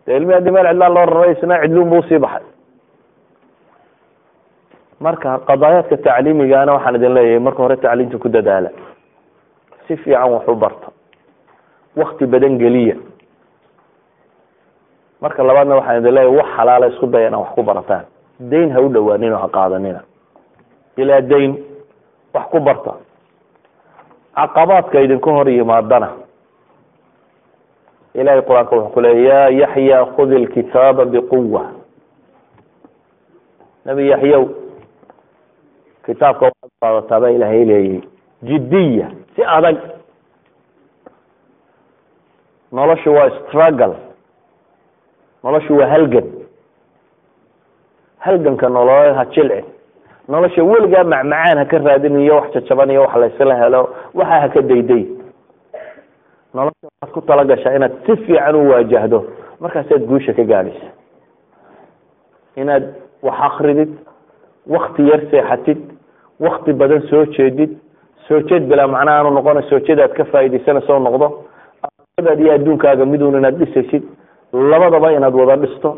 De 0.06 0.16
ilmi 0.16 0.32
haddii 0.34 0.50
meel 0.56 0.66
cidlaa 0.72 0.88
loo 0.96 1.06
raray 1.12 1.32
isna 1.32 1.60
cidluun 1.62 1.90
buu 1.90 1.98
u 1.98 2.02
sii 2.08 2.18
baxay. 2.24 2.44
Marka 5.00 5.38
qadaayaadka 5.48 5.96
tacliimigana 6.06 6.72
waxaan 6.76 6.96
idin 6.98 7.14
leeyahay 7.16 7.38
marka 7.46 7.62
hore 7.62 7.76
tacliimta 7.76 8.18
ku 8.18 8.28
dadaala. 8.28 8.70
Si 9.86 9.96
fiican 9.96 10.30
wax 10.32 10.48
u 10.48 10.54
barta 10.56 10.88
wakti 11.96 12.24
badan 12.26 12.56
geliya. 12.58 12.96
Marka 15.20 15.42
labaadna 15.44 15.74
waxaan 15.78 16.00
idin 16.00 16.14
leeyahay 16.14 16.36
wax 16.40 16.48
xalaala 16.56 16.86
isku 16.92 17.06
daya 17.06 17.28
inaa 17.28 17.38
wax 17.44 17.52
ku 17.54 17.62
barataan 17.62 18.04
dayn 18.40 18.70
ha 18.72 18.80
u 18.80 18.88
dhawaaninoo 18.88 19.38
ha 19.38 19.48
qaadanina. 19.48 20.00
Ilaa 20.96 21.20
dayn 21.20 21.56
wax 22.34 22.46
ku 22.50 22.60
barta. 22.60 22.94
Caqabaadka 24.36 25.00
idinku 25.00 25.30
hor 25.30 25.48
yimaadana. 25.50 26.08
Ilahay 28.14 28.42
qur'aanka 28.42 28.76
wuxuu 28.76 28.92
ku 28.92 29.00
leeya 29.00 29.48
ya 29.48 29.50
yaxya 29.50 30.04
khud 30.16 30.32
ilkitaaba 30.32 31.04
biquwa 31.04 31.62
nabi 33.84 34.08
yaxyow 34.08 34.44
kitaabka 36.06 36.44
waxaad 36.46 36.70
qaadataa 36.80 37.20
baa 37.20 37.30
ilaahay 37.30 37.64
leeyay 37.64 38.00
jiddiya 38.42 39.10
si 39.36 39.44
adag. 39.44 39.76
Noloshu 42.72 43.12
waa 43.14 43.30
struggle. 43.30 43.94
Noloshu 45.44 45.76
waa 45.78 45.86
halgan 45.86 46.45
halganka 48.26 48.68
nololeed 48.68 49.14
ha 49.18 49.24
jilcin 49.34 49.64
nolosha 50.28 50.62
weligaa 50.70 51.04
macmacaan 51.04 51.58
ha 51.58 51.64
ka 51.70 51.78
raadin 51.78 52.20
iyo 52.20 52.34
wax 52.36 52.48
jajaban 52.54 52.90
iyo 52.90 53.00
wax 53.02 53.14
laysla 53.22 53.54
helo 53.62 53.82
waxa 54.14 54.40
ha 54.42 54.48
ka 54.54 54.60
dayday. 54.70 55.04
Nolosha 56.54 56.86
waxaad 56.88 57.12
ku 57.14 57.20
talagashaa 57.28 57.74
inaad 57.76 57.92
si 58.06 58.16
fiican 58.26 58.56
u 58.56 58.68
waajahdo. 58.70 59.18
Markaasaad 59.60 60.02
guusha 60.10 60.32
ka 60.38 60.44
gaadhaysa. 60.44 60.88
Inaad 62.56 62.84
wax 63.22 63.36
akridid 63.48 63.92
wakti 64.66 65.02
yar 65.10 65.20
seexatid 65.30 65.78
wakti 66.40 66.72
badan 66.72 67.02
soo 67.10 67.24
jeedid. 67.36 67.76
Soo 68.28 68.40
jeed 68.48 68.66
bilaa 68.68 68.86
macnaha 68.88 69.18
aanu 69.18 69.30
noqona 69.30 69.62
soo 69.70 69.78
jeed 69.86 70.00
aad 70.00 70.12
ka 70.18 70.24
faaidaysanayso 70.24 70.98
noqdo. 70.98 71.28
Adaad 72.18 72.40
iyo 72.40 72.52
adduunkaaga 72.54 73.04
miduun 73.06 73.38
inaad 73.38 73.58
dhisaysid. 73.60 74.02
Labadaba 74.52 75.12
inaad 75.12 75.34
wada 75.34 75.56
dhisto 75.56 75.90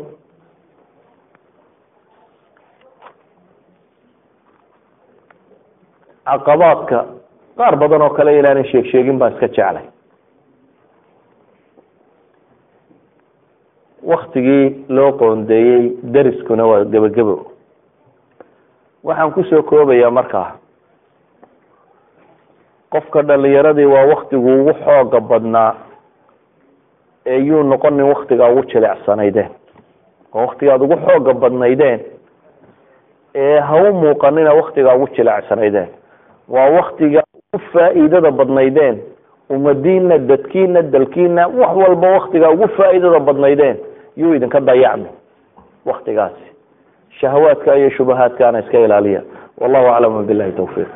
caqabaadka 6.29 6.99
qaar 7.57 7.75
badan 7.81 8.01
oo 8.01 8.09
kale 8.17 8.39
ilaanan 8.39 8.65
sheeg 8.71 8.85
sheegin 8.91 9.17
baan 9.19 9.33
iska 9.33 9.47
jeclay. 9.47 9.85
Waktigii 14.03 14.85
loo 14.89 15.11
qoondeeyey 15.19 15.83
dariskuna 16.13 16.65
waa 16.67 16.85
gebagebo. 16.85 17.35
Waxaan 19.03 19.31
ku 19.33 19.43
soo 19.43 19.63
koobayaa 19.63 20.11
markaa. 20.11 20.55
Qofka 22.91 23.21
dhalinyaradii 23.27 23.85
waa 23.85 24.05
waktigu 24.05 24.49
ugu 24.61 24.73
xooga 24.83 25.19
badnaa 25.19 25.75
ee 27.25 27.37
yuu 27.47 27.63
noqonin 27.63 28.05
waktigaa 28.13 28.49
ugu 28.51 28.63
jilicsanaydeen. 28.71 29.49
Oo 30.33 30.41
waktigaad 30.47 30.81
ugu 30.81 30.95
xooga 31.05 31.33
badnaydeen 31.33 31.99
ee 33.35 33.59
ha 33.59 33.75
u 33.89 33.93
muuqanina 33.93 34.53
waktigaa 34.53 34.95
ugu 34.95 35.07
jilicsanaydeen 35.15 35.89
waa 36.49 36.69
waktiga 36.69 37.23
ugu 37.33 37.63
faa'iidada 37.73 38.31
badnaydeen. 38.31 38.97
Ummadiina 39.49 40.17
dadkiina 40.17 40.81
dalkiina 40.81 41.47
wax 41.47 41.75
walba 41.75 42.07
waktigaa 42.11 42.49
ugu 42.49 42.67
faa'iidada 42.67 43.19
badnaydeen. 43.19 43.77
Yuu 44.17 44.33
idinka 44.33 44.59
dayacmi 44.59 45.05
waktigaasi 45.85 46.45
shahawaadka 47.19 47.75
iyo 47.77 47.89
shubahaadkaana 47.89 48.59
iska 48.59 48.79
ilaaliya. 48.79 49.21
Wallahu 49.57 49.87
aclam 49.87 50.25
billahi 50.27 50.51
tawfiiq 50.51 50.87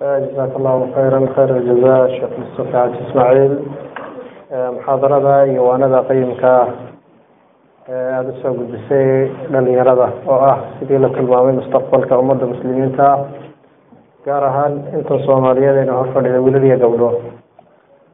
jazaak 0.00 0.52
allahu 0.56 0.92
khayra 0.94 1.18
khayr 1.34 1.50
aljaza 1.58 1.96
sheekh 2.16 2.34
mustafa 2.38 2.70
cabdi 2.72 2.98
ismaaciil 3.08 3.54
muxaadarada 4.76 5.34
iyo 5.50 5.62
waanada 5.68 5.98
qayimka 6.08 6.52
ah 6.62 6.68
aada 7.88 8.30
u 8.32 8.36
soo 8.42 8.52
gudbisay 8.58 9.08
dhalinyarada 9.52 10.06
oo 10.32 10.38
ah 10.50 10.58
sidii 10.78 10.98
la 11.04 11.08
tilmaamay 11.16 11.54
mustaqbalka 11.60 12.18
ummadda 12.22 12.46
muslimiinta 12.52 13.08
gaar 14.26 14.44
ahaan 14.50 14.74
inta 14.96 15.14
soomaaliyeed 15.26 15.76
ayna 15.82 15.92
hor 15.98 16.08
fadhida 16.14 16.40
wilal 16.46 16.64
iyo 16.68 16.78
gabdho. 16.84 17.10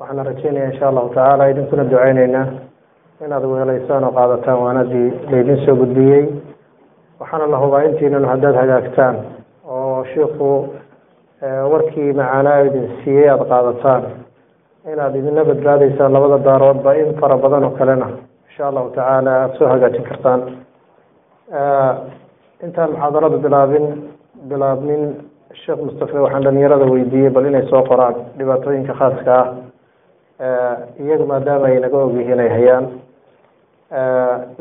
Waxaana 0.01 0.23
rajeynaya 0.31 0.71
insha 0.73 0.89
allahu 0.89 1.09
tacaala 1.15 1.51
idinkuna 1.53 1.85
duceyneynaa 1.85 2.47
inaad 3.25 3.45
weeleysaan 3.53 4.05
oo 4.09 4.13
qaadataan 4.19 4.59
waanadii 4.65 5.09
laydin 5.33 5.59
soo 5.67 5.77
gudbiyey. 5.83 6.25
Waxaana 7.21 7.47
la 7.53 7.59
hubaa 7.63 7.83
intiinan 7.89 8.25
haddaad 8.33 8.57
hagaagtaan 8.63 9.17
oo 9.69 10.05
shiiku 10.15 10.49
warkii 11.45 12.13
macaanaa 12.13 12.59
idin 12.67 12.87
siiyey 13.05 13.29
aada 13.31 13.45
qaadataan. 13.45 14.03
Inaad 14.93 15.15
idina 15.17 15.45
badbaadaysaan 15.45 16.13
labada 16.13 16.39
daaroodba 16.45 16.93
in 17.01 17.15
fara 17.21 17.37
badan 17.39 17.65
oo 17.65 17.71
kalena 17.79 18.09
insha 18.49 18.69
allahu 18.69 18.91
tacaala 18.97 19.31
aada 19.41 19.55
soo 19.59 19.69
hagaajin 19.69 20.05
kartaan. 20.09 20.41
Intaan 22.65 22.91
muxaadarada 22.93 23.39
bilaabin 23.45 23.85
bilaabnin 24.49 25.03
sheekh 25.65 25.81
mustafe 25.87 26.19
waxaan 26.25 26.45
dhalinyarada 26.45 26.87
weydiiyey 26.93 27.31
bal 27.31 27.45
inay 27.51 27.67
soo 27.71 27.83
qoraan 27.91 28.15
dhibaatooyinka 28.39 28.95
khaaska 29.01 29.37
ah. 29.41 30.77
Iyaga 31.03 31.25
maadaama 31.31 31.67
ay 31.67 31.79
naga 31.81 31.99
ogyihiin 32.07 32.41
ay 32.41 32.49
hayaan. 32.57 32.85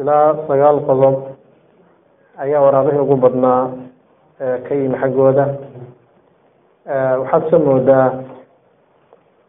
Ilaa 0.02 0.36
sagaal 0.48 0.80
qodob 0.88 1.16
ayaa 2.44 2.62
waraabihii 2.66 3.00
ugu 3.06 3.16
badnaa 3.18 3.62
ka 4.68 4.75
yimi 4.75 4.98
xaggooda 5.02 5.46
waxaad 6.86 7.50
se 7.50 7.58
moodaa 7.58 8.08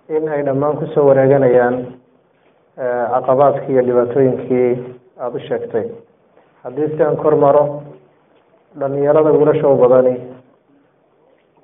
in 0.09 0.29
ay 0.29 0.43
dhammaan 0.45 0.77
ku 0.79 0.87
soo 0.95 1.07
wareeganayaan 1.09 1.77
caqabaadkii 2.77 3.73
iyo 3.73 3.83
dhibaatooyinkii 3.83 4.71
aada 5.21 5.37
u 5.37 5.41
sheegtay. 5.49 5.87
Haddii 6.63 6.89
si 6.97 7.03
aan 7.03 7.17
kor 7.17 7.37
maro 7.37 7.83
dhalinyarada 8.79 9.31
wiilasha 9.33 9.69
u 9.69 9.77
badani 9.77 10.15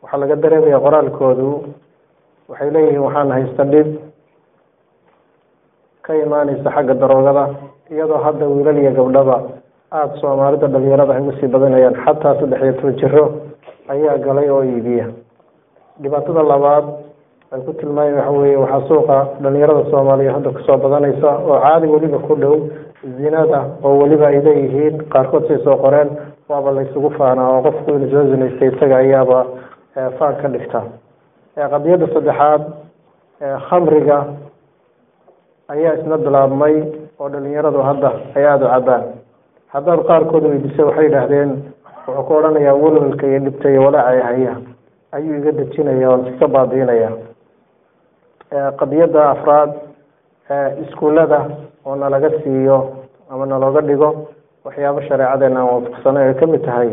waxaa 0.03 0.19
laga 0.21 0.37
dareemaya 0.37 0.81
qoraalkoodu 0.81 1.49
waxay 2.49 2.71
leeyihiin 2.71 3.03
waxaan 3.07 3.31
haysta 3.31 3.65
dhib 3.65 3.89
ka 6.03 6.15
imaaneysa 6.15 6.71
xagga 6.75 6.95
daroogada 6.95 7.45
iyadoo 7.91 8.19
hadda 8.25 8.47
wiilal 8.49 8.79
iyo 8.79 8.93
gabdhaba 8.99 9.37
aada 9.93 10.17
soomaalida 10.21 10.67
dhalinyarada 10.69 11.15
ay 11.15 11.23
u 11.29 11.33
sii 11.41 11.47
badanayaan 11.55 11.95
xataa 12.05 12.35
saddex 12.41 12.61
iyo 12.63 12.73
toban 12.73 12.97
jiro 13.01 13.25
ayaa 13.89 14.19
galay 14.19 14.49
oo 14.51 14.63
iibiya 14.65 15.07
dhibaatada 16.03 16.43
labaad 16.53 16.85
ay 17.53 17.61
ku 17.67 17.73
tilmaameen 17.81 18.17
waxa 18.19 18.31
weeye 18.41 18.57
waxaa 18.57 18.87
suuqa 18.89 19.19
dhalinyarada 19.43 19.85
soomaaliya 19.91 20.33
hadda 20.37 20.51
ku 20.57 20.61
soo 20.67 20.77
badanaysa 20.85 21.31
oo 21.49 21.59
caadi 21.65 21.87
weliba 21.95 22.19
ku 22.29 22.35
dhow 22.43 22.55
zinada 23.21 23.61
oo 23.85 23.99
weliba 24.03 24.27
ay 24.31 24.41
leeyihiin 24.47 24.97
qaarkood 25.13 25.49
say 25.49 25.59
soo 25.65 25.77
qoreen 25.85 26.11
waaba 26.49 26.71
la 26.77 26.83
isugu 26.83 27.11
faanaa 27.19 27.49
oo 27.55 27.63
qofku 27.67 27.91
inuu 27.97 28.11
soo 28.15 28.25
zinaystay 28.31 28.69
isaga 28.75 28.97
ayaaba 28.97 29.41
faan 30.19 30.35
ka 30.43 30.49
dhigta. 30.49 30.81
Qadiyadda 31.73 32.07
saddexaad 32.15 32.63
khamriga 33.69 34.19
ayaa 35.75 35.95
isna 35.99 36.17
bilaabmay 36.19 36.77
oo 37.21 37.29
dhalinyaradu 37.29 37.83
hadda 37.89 38.11
ay 38.37 38.45
aada 38.53 38.67
u 38.67 38.71
cabbaan 38.75 39.05
haddaad 39.75 40.01
qaarkood 40.09 40.45
weydiisay 40.51 40.85
waxay 40.89 41.05
yidhaahdeen 41.09 41.51
wuxuu 42.07 42.23
ku 42.29 42.33
odhanayaa 42.39 42.75
welwelka 42.83 43.27
iyo 43.27 43.39
dhibta 43.47 43.71
iyo 43.71 43.83
walaaca 43.87 44.25
haya 44.29 44.55
ayuu 45.13 45.37
iga 45.39 45.53
dejinaya 45.53 46.11
oon 46.11 46.27
iska 46.27 46.49
baabiinaya 46.49 47.11
qadiyadda 48.79 49.23
afraad 49.31 49.71
iskuullada 50.87 51.41
oo 51.87 51.97
nalaga 51.97 52.31
siiyo 52.43 52.79
ama 53.31 53.47
nalooga 53.47 53.81
dhigo 53.81 54.11
waxyaabo 54.65 55.01
shareecadeena 55.09 55.61
aan 55.61 55.69
waafaqsano 55.75 56.19
ay 56.21 56.35
ka 56.35 56.47
mid 56.47 56.65
tahay 56.65 56.91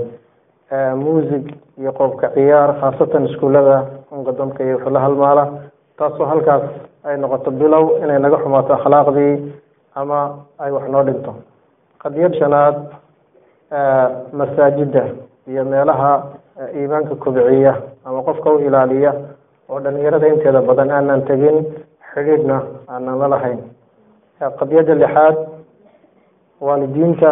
muusig 0.96 1.46
iyo 1.80 1.92
qoobka 1.94 2.30
ciyaar 2.36 2.76
khaasatan 2.80 3.26
iskuullada 3.26 3.86
ungadamka 4.12 4.64
iyo 4.64 4.76
wixii 4.78 4.94
la 4.94 5.00
halmaala 5.00 5.44
taasoo 5.98 6.26
halkaas 6.26 6.64
ay 7.04 7.18
noqoto 7.18 7.52
bilow 7.52 7.98
inay 8.04 8.20
naga 8.20 8.38
xumaato 8.38 8.74
akhlaaqdii 8.74 9.54
ama 9.96 10.20
ay 10.60 10.72
wax 10.72 10.86
noo 10.90 11.04
dhinto. 11.04 11.34
Qadiyad 12.04 12.34
shanaad 12.40 12.76
masaajidda 14.34 15.04
iyo 15.48 15.66
meelaha 15.66 16.24
iimaanka 16.76 17.16
kobciya 17.16 17.74
ama 18.08 18.22
qofka 18.28 18.50
u 18.56 18.60
ilaaliya 18.68 19.12
oo 19.70 19.80
dhalinyarada 19.84 20.28
inteeda 20.34 20.62
badan 20.70 20.92
aanan 20.92 21.22
tegin 21.30 21.58
xidhiidhna 22.14 22.58
aanan 22.88 23.20
la 23.22 23.28
lahayn. 23.34 23.60
Qadiyadda 24.60 24.96
lixaad 25.04 25.36
waalidiinta 26.62 27.30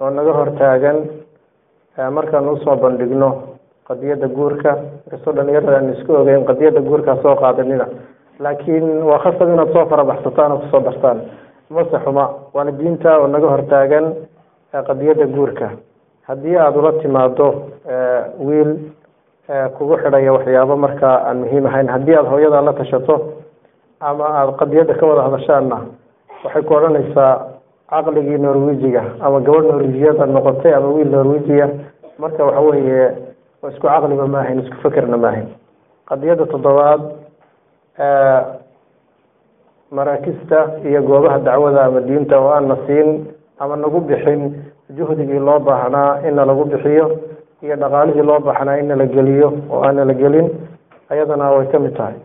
oo 0.00 0.10
naga 0.10 0.32
hortaagan 0.32 0.98
markaan 2.16 2.48
u 2.48 2.56
soo 2.64 2.76
bandhigno 2.76 3.30
qadiyadda 3.88 4.28
guurka 4.28 4.72
inkastoo 5.06 5.32
dhalinyarada 5.36 5.76
aan 5.78 5.92
isku 5.94 6.12
ogeyn 6.20 6.44
qadiyadda 6.50 6.80
guurkaa 6.88 7.16
soo 7.22 7.34
qaadanina 7.42 7.86
laakiin 8.44 8.86
waa 9.08 9.18
khasab 9.24 9.48
inaad 9.54 9.72
soo 9.72 9.86
farabaxsataan 9.90 10.52
oo 10.52 10.58
ku 10.58 10.66
soo 10.70 10.80
dartaan 10.80 11.18
mase 11.70 11.96
xuma 12.04 12.24
waalidiinta 12.54 13.18
oo 13.18 13.26
naga 13.26 13.48
hortaagan 13.54 14.06
qadiyadda 14.88 15.26
guurka. 15.26 15.68
Haddii 16.28 16.56
aada 16.56 16.78
ula 16.78 16.92
timaado 17.02 17.46
wiil 18.46 18.70
kugu 19.78 19.96
xidhaya 20.02 20.32
waxyaabo 20.32 20.76
markaa 20.76 21.16
aan 21.28 21.38
muhiim 21.44 21.66
ahayn. 21.66 21.88
Haddii 21.88 22.14
aada 22.16 22.28
hooyada 22.30 22.60
la 22.60 22.72
tashato 22.72 23.14
ama 24.00 24.24
aada 24.24 24.52
qadiyadda 24.52 24.94
ka 24.94 25.06
wada 25.06 25.22
hadashaanna 25.22 25.78
waxay 26.44 26.62
ku 26.62 26.74
odhanaysaa 26.74 27.32
caqligii 27.90 28.38
norwejiga 28.38 29.02
ama 29.20 29.40
gabadh 29.40 29.66
norwejiyada 29.70 30.26
noqotay 30.26 30.74
ama 30.74 30.88
wiil 30.88 31.08
norwejiya 31.10 31.68
marka 32.18 32.44
waxa 32.44 32.60
weeye 32.60 33.06
isku 33.70 33.86
caqliba 33.86 34.26
maahayn 34.26 34.60
isku 34.64 34.76
fekerna 34.82 35.16
maahayn 35.16 35.48
qadiyadda 36.08 36.46
toddobaad 36.52 37.00
maraakista 39.90 40.58
iyo 40.88 41.02
goobaha 41.02 41.38
dacwada 41.38 41.84
ama 41.84 42.00
diinta 42.00 42.38
oo 42.40 42.50
aan 42.52 42.68
na 42.68 42.76
siin 42.86 43.26
ama 43.58 43.76
nagu 43.76 44.00
bixin 44.00 44.54
juhdigii 44.96 45.38
loo 45.38 45.58
baahnaa 45.60 46.20
in 46.28 46.34
nalagu 46.34 46.64
bixiyo 46.64 47.06
iyo 47.64 47.76
dhaqaalihii 47.82 48.26
loo 48.28 48.40
baahnaa 48.46 48.76
in 48.80 48.86
nala 48.92 49.06
geliyo 49.16 49.48
oo 49.72 49.80
aan 49.86 49.96
nala 50.00 50.14
gelin 50.22 50.46
ayadana 51.12 51.46
way 51.56 51.66
ka 51.72 51.78
mid 51.84 51.94
tahay. 51.98 52.16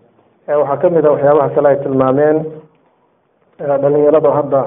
Waxaa 0.62 0.77
ka 0.81 0.88
mid 0.96 1.05
ah 1.05 1.12
waxyaabaha 1.15 1.50
kale 1.55 1.67
ay 1.72 1.77
tilmaameen 1.84 2.38
dhalinyaradu 3.84 4.29
hadda 4.38 4.62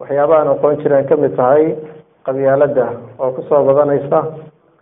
waxyaaba 0.00 0.34
aan 0.40 0.48
aqoon 0.54 0.76
jireen 0.82 1.06
ka 1.10 1.16
mid 1.22 1.34
tahay 1.36 1.64
qabyaaladda 2.26 2.86
oo 3.22 3.30
ku 3.36 3.42
soo 3.48 3.62
badanaysa 3.68 4.20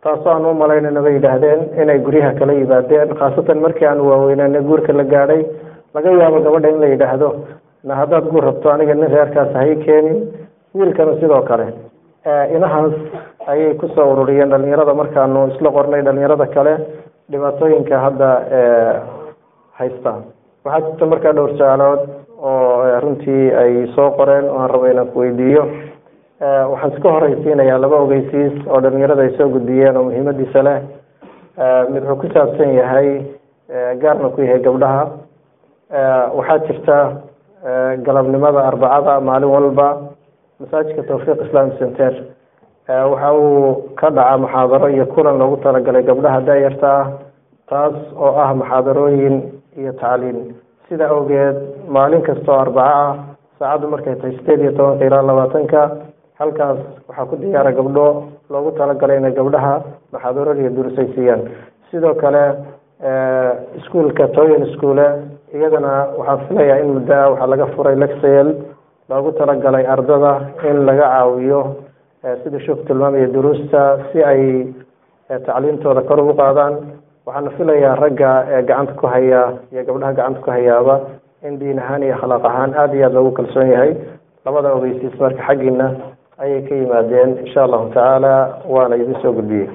taasoo 0.04 0.30
aan 0.34 0.46
u 0.46 0.54
malaynayna 0.62 1.00
bay 1.06 1.14
yidhaahdeen 1.18 1.60
inay 1.82 1.98
guryaha 2.06 2.32
kala 2.38 2.52
yimaadeen 2.60 3.14
khaasatan 3.20 3.58
markii 3.64 3.86
aan 3.90 4.00
waaweynana 4.08 4.60
guurka 4.68 4.92
la 4.92 5.04
gaadhay 5.12 5.42
laga 5.94 6.10
yaabo 6.20 6.38
gabadha 6.46 6.68
in 6.74 6.80
la 6.80 6.88
yidhaahdo 6.94 7.28
na 7.84 7.94
haddaad 8.00 8.24
guur 8.32 8.44
rabto 8.48 8.70
aniga 8.74 8.94
nin 8.94 9.08
reerkaas 9.14 9.52
hay 9.54 9.76
keenin. 9.84 10.18
Wiilkana 10.74 11.12
sidoo 11.20 11.42
kale 11.50 11.66
inahaas 12.26 12.92
ayay 13.48 13.74
ku 13.80 13.88
soo 13.94 14.12
ururiyeen 14.12 14.50
dhalinyarada 14.50 14.94
markaanu 14.94 15.48
isla 15.54 15.70
qornay 15.72 16.02
dhalinyarada 16.04 16.46
kale 16.54 16.74
dhibaatooyinka 17.30 17.96
hadda 18.04 18.28
haysta. 19.78 20.12
Waxaa 20.64 20.80
jirta 20.90 21.06
markaa 21.06 21.32
dhowr 21.32 21.52
su'aalood 21.58 22.00
oo 22.42 23.00
runtii 23.00 23.52
ay 23.62 23.86
soo 23.96 24.10
qoreen 24.18 24.44
oo 24.48 24.58
aan 24.60 24.70
rabo 24.70 24.86
inaan 24.86 25.08
kuweydiiyo 25.14 25.62
waxaan 26.72 26.92
iska 26.92 27.08
horeysiinayaa 27.12 27.78
laba 27.80 27.96
ogeysiis 28.04 28.52
oo 28.68 28.80
dhalinyarada 28.84 29.22
ay 29.22 29.32
soo 29.38 29.48
gudbiyeen 29.48 29.96
oo 29.96 30.04
muhiimadiisa 30.04 30.62
leh. 30.64 30.78
Mid 31.92 32.02
wuxuu 32.04 32.20
ku 32.20 32.26
saabsan 32.34 32.74
yahay 32.76 33.08
gaarna 34.02 34.28
ku 34.28 34.40
yahay 34.44 34.60
gabdhaha. 34.60 35.04
Waxaa 36.36 36.58
jirta 36.68 36.96
galabnimada 38.04 38.60
arbacada 38.68 39.20
maalin 39.20 39.48
walba 39.56 39.88
masaajidka 40.60 41.02
tawfiiq 41.08 41.40
islam 41.46 41.70
center. 41.78 42.12
Waxa 42.88 43.32
uu 43.34 43.94
ka 44.00 44.10
dhaca 44.10 44.38
muxaadaro 44.42 44.88
iyo 44.90 45.06
kulan 45.14 45.38
loogu 45.38 45.56
talagalay 45.64 46.02
gabdhaha 46.02 46.40
da-yarta 46.48 46.90
ah 47.00 47.06
taas 47.70 47.94
oo 48.16 48.34
ah 48.44 48.50
muxaadarooyin 48.54 49.36
iyo 49.78 49.92
tacliin. 50.00 50.54
Sida 50.88 51.06
awgeed 51.08 51.56
maalin 51.88 52.22
kasta 52.22 52.50
oo 52.52 52.58
arbaco 52.64 52.82
ah 52.82 53.16
saacaddu 53.58 53.86
markay 53.92 54.14
tahay 54.16 54.34
sideed 54.38 54.60
iyo 54.60 54.72
tobanka 54.72 55.04
ilaa 55.06 55.22
labaatanka 55.22 55.80
halkaas 56.40 56.78
waxaa 57.08 57.26
ku 57.30 57.36
diyaara 57.36 57.72
gabdho 57.78 58.06
loogu 58.50 58.70
talagalay 58.78 59.16
inay 59.22 59.32
gabdhaha 59.38 59.74
muxaadarooyin 60.12 60.62
iyo 60.66 60.70
durus 60.76 60.98
ay 60.98 61.08
siiyaan 61.14 61.42
sidoo 61.90 62.14
kale 62.22 62.42
iskuolka 63.78 64.28
toyan 64.34 64.66
schoole 64.74 65.06
iyadana 65.54 65.92
waxaan 66.18 66.40
filayaa 66.48 66.78
in 66.82 66.90
muddo 66.96 67.14
ah 67.14 67.30
waxaa 67.30 67.46
laga 67.52 67.66
furay 67.76 67.96
lexel 68.02 68.48
loogu 69.10 69.32
talagalay 69.38 69.84
ardada 69.86 70.32
in 70.70 70.86
laga 70.86 71.06
caawiyo 71.10 71.60
sida 72.44 72.60
sheekhu 72.60 72.84
tilmaamaya 72.86 73.26
duruusta 73.34 73.82
si 74.12 74.22
ay 74.22 74.42
tacliintooda 75.46 76.02
kor 76.08 76.20
ugu 76.22 76.34
qaadaan. 76.38 76.74
Waxaana 77.26 77.50
filayaa 77.58 77.96
ragga 78.02 78.30
gacanta 78.68 78.94
ku 79.00 79.06
haya 79.06 79.42
iyo 79.72 79.82
gabdhaha 79.84 80.14
gacanta 80.14 80.40
ku 80.40 80.50
hayaaba 80.50 80.94
in 81.42 81.58
diin 81.58 81.78
ahaan 81.78 82.02
iyo 82.02 82.14
akhlaaq 82.16 82.44
ahaan 82.44 82.72
aada 82.74 82.94
iyo 82.96 83.04
aada 83.06 83.14
loogu 83.18 83.32
kalsoon 83.38 83.68
yahay. 83.70 83.92
Labada 84.46 84.72
ogeysiis 84.78 85.14
marka 85.20 85.42
xaggiina 85.48 85.86
ayay 86.38 86.62
ka 86.68 86.74
yimaadeen 86.74 87.30
insha 87.44 87.64
allahu 87.66 87.90
tacaala 87.92 88.62
waana 88.64 88.96
idin 88.96 89.18
soo 89.22 89.32
gudbiyey. 89.36 89.68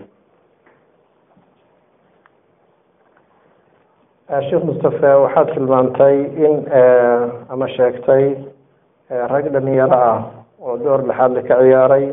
Sheekh 4.50 4.64
mustafe 4.66 5.06
waxaad 5.24 5.48
tilmaantay 5.54 6.16
in 6.46 6.56
ama 7.54 7.68
sheegtay 7.78 8.55
rag 9.10 9.46
dhalinyaro 9.54 9.98
ah 10.12 10.20
oo 10.62 10.78
door 10.78 11.02
lexaadle 11.08 11.42
ka 11.48 11.56
ciyaaray 11.62 12.06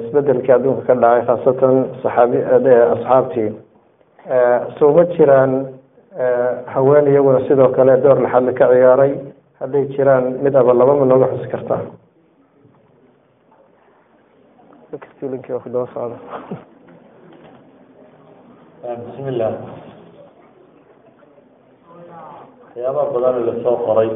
isbedelkii 0.00 0.52
adduunka 0.56 0.82
ka 0.86 0.94
dhacay 1.02 1.22
khaasatan 1.26 1.74
saxaabi 2.02 2.38
asxaabtii. 2.94 3.50
Soo 4.78 4.90
ma 4.96 5.04
jiraan 5.14 5.52
haween 6.74 7.06
iyaguna 7.06 7.40
sidoo 7.48 7.68
kale 7.76 7.96
door 8.02 8.18
lexaadle 8.24 8.52
ka 8.58 8.66
ciyaaray 8.72 9.12
hadday 9.60 9.84
jiraan 9.94 10.24
mid 10.42 10.54
aba 10.56 10.72
laba 10.74 10.94
ma 11.00 11.04
nooga 11.06 11.26
xusi 11.32 11.48
kartaa. 11.48 11.80
Bismillah. 19.06 19.52
Waxyaaba 22.74 23.02
badan 23.14 23.34
oo 23.38 23.44
la 23.48 23.54
soo 23.62 23.76
qoray 23.86 24.10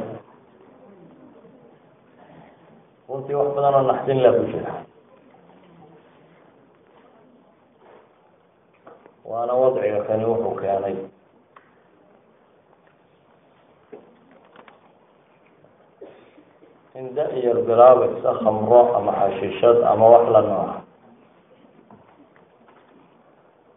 runtii 3.08 3.34
wax 3.38 3.48
badan 3.56 3.74
oo 3.78 3.84
naxdin 3.90 4.18
la 4.24 4.30
ku 4.36 4.42
jira 4.52 4.72
waana 9.30 9.52
wadciga 9.60 10.00
kani 10.08 10.24
wuxuu 10.30 10.54
keenay. 10.60 10.96
In 16.98 17.14
da-yar 17.14 17.58
bilaabaysa 17.68 18.30
khamro 18.42 18.80
ama 18.96 19.12
xashiishad 19.20 19.78
ama 19.86 20.06
wax 20.14 20.24
la 20.34 20.40
nooca 20.42 20.76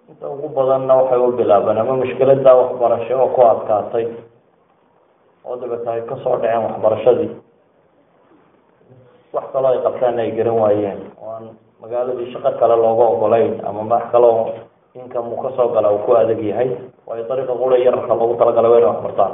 inta 0.10 0.26
ugu 0.28 0.48
badanna 0.56 0.94
waxay 1.00 1.20
u 1.20 1.32
bilaabeen 1.38 1.78
ama 1.78 1.94
mushkiladaa 2.02 2.56
waxbarasho 2.62 3.14
oo 3.22 3.30
ku 3.36 3.42
adkaatay. 3.52 4.06
Oo 5.46 5.56
dabeeta 5.62 5.92
ka 6.10 6.16
soo 6.24 6.36
dhaceen 6.42 6.64
waxbarashadii 6.66 7.30
wax 9.54 9.70
ay 9.76 9.80
qabtaan 9.86 10.20
ay 10.24 10.32
garan 10.38 10.58
waayeen. 10.64 11.00
Oo 11.22 11.30
aan 11.36 11.46
magaaladii 11.82 12.32
shaqo 12.34 12.52
kale 12.60 12.76
looga 12.76 13.06
ogolayn 13.14 13.54
ama 13.68 13.82
wax 13.92 14.04
kaloo 14.12 14.54
income 14.96 15.30
uu 15.34 15.42
ka 15.44 15.50
soo 15.58 15.70
gala 15.76 15.92
uu 15.92 16.04
ku 16.06 16.12
adag 16.16 16.42
yahay 16.44 16.70
waayo 17.08 17.24
dariiqa 17.30 17.54
qura 17.62 17.78
yararka 17.86 18.14
loogu 18.20 18.36
talagalay 18.40 18.70
waa 18.72 18.80
inay 18.80 18.90
wax 18.92 19.00
bartaan 19.06 19.34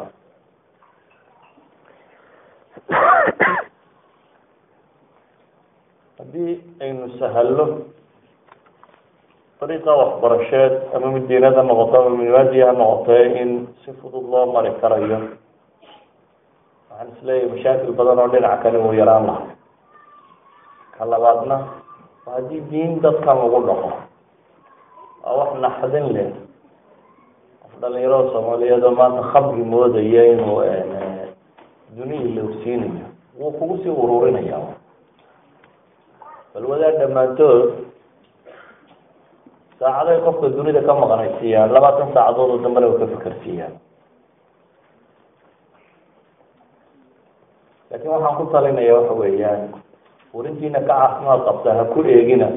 haddii 6.19 6.53
aynu 6.83 7.07
sahallo 7.19 7.65
dariiqa 9.61 9.91
waxbarasheed 10.01 10.73
ama 10.95 11.07
mid 11.15 11.25
noqoto 11.69 11.95
ama 12.01 12.11
midmaadi 12.21 12.61
ha 12.65 12.71
noqotee 12.81 13.23
in 13.41 13.51
si 13.83 13.91
fudud 14.01 14.25
loo 14.33 14.45
mari 14.53 14.71
karayo 14.81 15.19
waxaan 16.89 17.07
is 17.13 17.19
leeyahay 17.27 17.49
mashaakil 17.53 17.93
badan 17.99 18.19
oo 18.23 18.29
dhinaca 18.33 18.61
kale 18.63 18.77
uu 18.85 18.93
yaraan 19.01 19.25
lahaa 19.29 19.56
ka 20.97 21.03
labaadna 21.05 21.57
haddii 22.25 22.61
diin 22.71 22.99
dadkan 23.01 23.37
lagu 23.37 23.59
dhaqo. 23.67 23.89
Waa 25.23 25.33
wax 25.39 25.51
naxdin 25.63 26.05
leh. 26.15 26.29
Qof 27.61 27.73
dhalinyarada 27.81 28.31
soomaaliyeed 28.33 28.83
oo 28.83 28.91
maanta 28.97 29.21
khamri 29.31 29.63
moodaya 29.63 30.23
inuu 30.33 30.61
dunihii 31.97 32.35
la 32.35 32.43
wuu 33.39 33.51
kugu 33.51 33.77
sii 33.83 33.89
ururinaya 33.89 34.59
bal 36.53 36.65
wadaad 36.65 36.97
dhammaantood 36.99 37.69
saacaday 39.79 40.17
qofka 40.25 40.49
dunida 40.49 40.81
ka 40.81 40.93
maqnaysiiyaan 40.93 41.73
labaatan 41.73 42.13
saacadood 42.13 42.49
oo 42.49 42.57
dambena 42.63 42.87
way 42.89 42.97
ka 43.01 43.07
fikersiiyaan 43.13 43.75
laakiin 47.89 48.11
waxaan 48.13 48.37
ku 48.37 48.45
talinaya 48.53 48.93
waxa 48.97 49.13
weeyaan 49.21 49.61
warintiina 50.33 50.79
ka 50.79 50.87
caafimaad 50.87 51.41
qabta 51.47 51.69
ha 51.77 51.83
ku 51.93 52.03
eegina. 52.03 52.47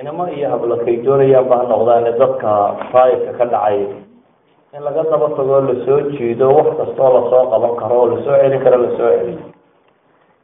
Inamo 0.00 0.28
iyo 0.28 0.48
hablakay 0.52 0.96
doonayaanba 1.04 1.56
ha 1.56 1.64
noqdaane 1.72 2.10
dadka 2.20 2.50
faayidka 2.92 3.32
ka 3.38 3.44
dhacay. 3.52 3.80
In 4.76 4.82
laga 4.84 5.02
daba 5.08 5.28
tago 5.36 5.60
la 5.60 5.74
soo 5.86 6.00
jiido 6.12 6.52
wax 6.52 6.68
kastoo 6.76 7.08
la 7.16 7.22
soo 7.32 7.44
qaban 7.50 7.74
karo 7.80 7.94
oo 8.00 8.06
la 8.12 8.16
soo 8.24 8.36
celin 8.40 8.60
karo 8.64 8.76
la 8.82 8.90
soo 8.98 9.08
celiyo 9.18 9.44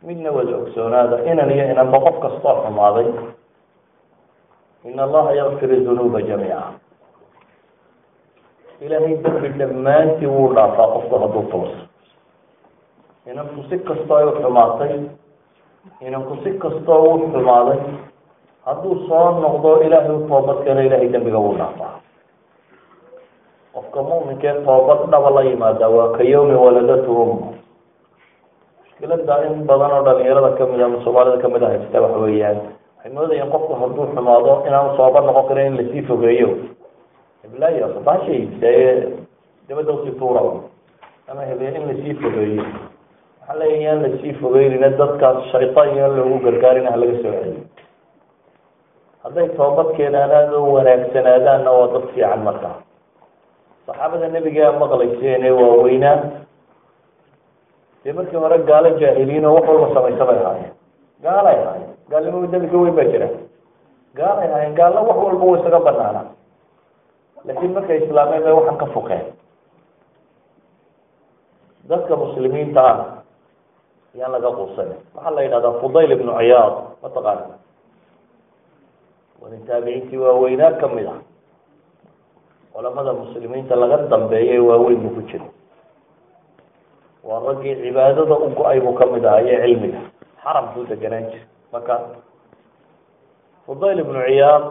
midna 0.02 0.32
wada 0.32 0.56
ogsoonaada 0.56 1.16
inan 1.30 1.50
iyo 1.52 1.64
inanba 1.70 1.98
qof 2.00 2.16
kastoo 2.24 2.64
xumaaday. 2.64 3.06
In 4.88 4.98
allaha 4.98 5.30
yakfir 5.36 5.70
dunuuba 5.84 6.22
jamiica. 6.26 6.74
Ilaahay 8.82 9.14
dambi 9.22 9.48
dhammaantii 9.58 10.26
wuu 10.26 10.48
dhaafaa 10.54 10.88
qofku 10.96 11.14
hadduu 11.22 11.44
tooso 11.52 11.80
inanku 13.30 13.62
si 13.70 13.78
kastoo 13.78 14.16
ay 14.16 14.26
xumaatay 14.42 14.92
inanku 16.06 16.36
si 16.44 16.50
kastoo 16.62 17.02
u 17.14 17.18
xumaaday 17.32 17.78
hadduu 18.66 18.94
soo 19.08 19.26
noqdo 19.44 19.70
ilaahay 19.86 20.14
u 20.16 20.28
toobad 20.28 20.58
keeno 20.64 20.80
ilaahay 20.86 21.08
dembiga 21.14 21.38
wuu 21.38 21.54
dhaafaa 21.60 21.94
qofka 23.74 24.00
mu'minkee 24.08 24.54
toobad 24.66 25.00
dhaba 25.12 25.30
la 25.36 25.42
yimaada 25.48 25.88
waa 25.88 26.12
ka 26.16 26.22
yawmi 26.32 26.54
waladatu 26.64 27.10
ummu 27.22 27.54
mushkilada 28.78 29.36
in 29.48 29.64
badan 29.68 29.92
oo 29.96 30.02
dhalinyarada 30.06 30.50
ka 30.58 30.64
mid 30.70 30.80
ama 30.86 30.98
soomaalida 31.04 31.38
ka 31.42 31.48
mid 31.48 31.62
a 31.62 31.68
haysta 31.72 32.00
waxa 32.04 32.18
weeyaan 32.24 32.58
waxay 32.96 33.12
moodayeen 33.16 33.50
qofku 33.54 33.72
hadduu 33.80 34.06
xumaado 34.14 34.52
inaanu 34.68 34.96
sooba 34.96 35.20
noqon 35.26 35.46
karin 35.48 35.66
in 35.72 35.76
la 35.80 35.84
sii 35.92 36.02
fogeeyo 36.10 36.48
heblaayo 37.42 37.88
baashay 38.06 38.40
dabadda 39.68 39.92
u 39.92 39.98
sii 40.04 40.14
tuura 40.20 40.42
ama 41.30 41.42
hebe 41.50 41.66
in 41.78 41.84
la 41.88 41.94
sii 42.02 42.14
fogeeyo 42.22 42.64
waxaa 43.42 43.58
leeyahy 43.60 43.84
yaan 43.86 44.02
la 44.02 44.08
sii 44.22 44.32
fogeynina 44.42 44.88
dadkaas 45.00 45.38
shaytaan 45.52 45.96
yaan 45.98 46.16
loogu 46.16 46.38
gargaarin 46.46 46.86
ha 46.90 46.96
laga 47.02 47.16
soo 47.22 47.32
celiyo 47.40 47.64
hadday 49.24 49.48
toobad 49.58 49.88
keenaanaad 49.96 50.52
oo 50.58 50.72
wanaagsanaadaanna 50.76 51.70
waa 51.78 51.88
dad 51.94 52.04
fiican 52.14 52.40
markaa 52.48 52.76
saxaabada 53.86 54.28
nebigaa 54.34 54.72
maqlayseene 54.82 55.50
waaweynaa 55.60 56.16
dee 58.04 58.12
markii 58.18 58.38
hore 58.44 58.58
gaalo 58.70 58.90
jaahiliin 59.02 59.44
oo 59.46 59.54
wax 59.56 59.66
walba 59.68 59.88
samaysa 59.94 60.24
bay 60.28 60.38
ahaayeen. 60.42 60.72
Gaalay 61.24 61.56
ahaayeen. 61.62 61.90
Gaalnimo 62.10 62.46
dembi 62.52 62.68
ka 62.72 62.76
weyn 62.82 62.94
baa 62.98 63.04
jira. 63.12 63.28
Gaalay 64.18 64.48
ahaayeen. 64.48 64.74
Gaalna 64.80 65.00
wax 65.08 65.18
walba 65.26 65.44
wa 65.50 65.58
isaga 65.58 65.80
banaana 65.86 66.22
laakiin 67.46 67.72
markay 67.76 67.98
islaameen 68.04 68.42
bay 68.46 68.52
waxan 68.58 68.76
ka 68.82 68.86
fuqeen. 68.94 69.24
Dadka 71.90 72.16
muslimiinta 72.16 72.82
ah 72.90 72.98
yaan 74.14 74.32
laga 74.32 74.50
quusanin 74.58 74.98
waxaa 75.14 75.30
la 75.36 75.42
yidhahdaa 75.42 75.78
fudayl 75.80 76.10
ibnu 76.16 76.32
ciyaad 76.38 76.74
mataqaana 77.02 77.56
wanin 79.42 79.62
taabiciintii 79.66 80.18
waaweynaa 80.24 80.72
ka 80.80 80.88
mid 80.88 81.06
ah 81.08 81.20
culamada 82.72 83.12
muslimiinta 83.12 83.76
laga 83.76 83.96
dambeeya 84.12 84.54
ee 84.54 84.58
waaweyn 84.68 85.00
buu 85.02 85.14
ku 85.16 85.22
jira 85.30 85.46
waa 87.24 87.40
raggii 87.46 87.74
cibaadada 87.82 88.34
u 88.36 88.48
go'ay 88.58 88.80
buu 88.80 88.94
ka 89.00 89.06
mid 89.06 89.24
ahaa 89.24 89.40
iyo 89.42 89.58
cilmiga 89.64 90.00
xaram 90.44 90.66
buu 90.74 90.84
deganaan 90.90 91.26
jira 91.32 91.46
marka 91.72 91.94
fudayl 93.66 93.98
ibnu 94.04 94.18
ciyaad 94.28 94.64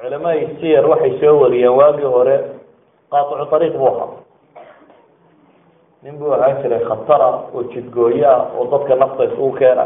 culamaai 0.00 0.48
siyar 0.60 0.84
waxay 0.92 1.12
soo 1.20 1.40
wariyeen 1.42 1.76
waagii 1.80 2.10
hore 2.16 2.36
qaaticu 3.12 3.54
ariiq 3.56 3.74
buu 3.80 3.88
ahaa 3.92 4.11
nin 6.02 6.18
buu 6.18 6.32
ahaan 6.34 6.62
jiray 6.62 6.84
khatara 6.84 7.28
oo 7.54 7.62
jidgooyo 7.72 8.26
ah 8.30 8.50
oo 8.58 8.66
dadka 8.70 8.94
nafta 8.94 9.24
isugu 9.24 9.52
keena. 9.58 9.84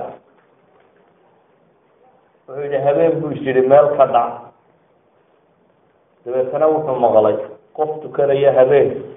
Wuxuu 2.49 2.63
yihi 2.65 2.79
habeen 2.87 3.21
buu 3.21 3.31
is 3.37 3.41
yihi 3.47 3.61
meel 3.69 3.89
ka 3.97 4.07
dhac. 4.07 4.33
Dabeetana 6.25 6.67
wuxuu 6.73 6.97
maqlay 7.05 7.37
qof 7.77 7.91
tukanaya 8.03 8.53
habeen 8.53 9.17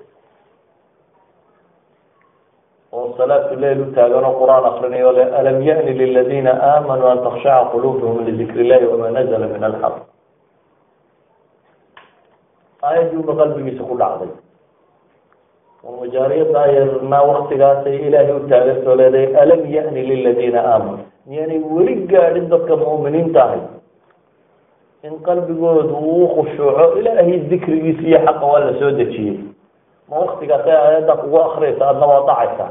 oo 2.91 3.13
salaatu 3.17 3.55
leil 3.55 3.81
u 3.81 3.91
taagan 3.95 4.25
oo 4.25 4.35
qur'aan 4.41 4.65
akrinayo 4.65 5.11
le 5.11 5.23
alam 5.39 5.61
yani 5.61 5.93
liladina 5.93 6.51
aamanuu 6.71 7.07
an 7.07 7.23
takshaca 7.23 7.69
qulubuhum 7.71 8.25
lidikr 8.25 8.59
illahi 8.65 8.85
wama 8.91 9.09
nazla 9.13 9.37
min 9.45 9.63
alxaq 9.63 9.95
aayadiiba 12.81 13.33
qalbigiisa 13.39 13.83
ku 13.85 13.95
dhacday 14.01 14.31
majaariyada 15.83 16.61
ayarna 16.61 17.21
waktigaasay 17.23 17.95
ilaahay 18.07 18.35
u 18.35 18.39
taaganto 18.49 18.95
leedahay 18.95 19.35
alam 19.43 19.61
yani 19.73 20.01
liladina 20.09 20.59
aamanuu 20.73 21.05
miyaanay 21.27 21.59
weli 21.75 21.95
gaadhin 22.11 22.49
dadka 22.49 22.75
mu'miniinta 22.75 23.43
ahay 23.43 23.61
in 25.03 25.19
qalbigoodu 25.27 25.95
uu 25.95 26.27
khushuuco 26.35 26.99
ilaahay 26.99 27.39
dikrigiisa 27.51 28.01
iyo 28.07 28.19
xaqa 28.25 28.45
waa 28.45 28.59
la 28.59 28.73
soo 28.79 28.91
dejiyey. 28.91 29.37
Ma 30.09 30.19
waktigaasay 30.19 30.75
aayadda 30.75 31.15
kugu 31.15 31.37
akriyaysa 31.41 31.89
adna 31.89 32.05
waa 32.11 32.25
dhacaysa. 32.27 32.65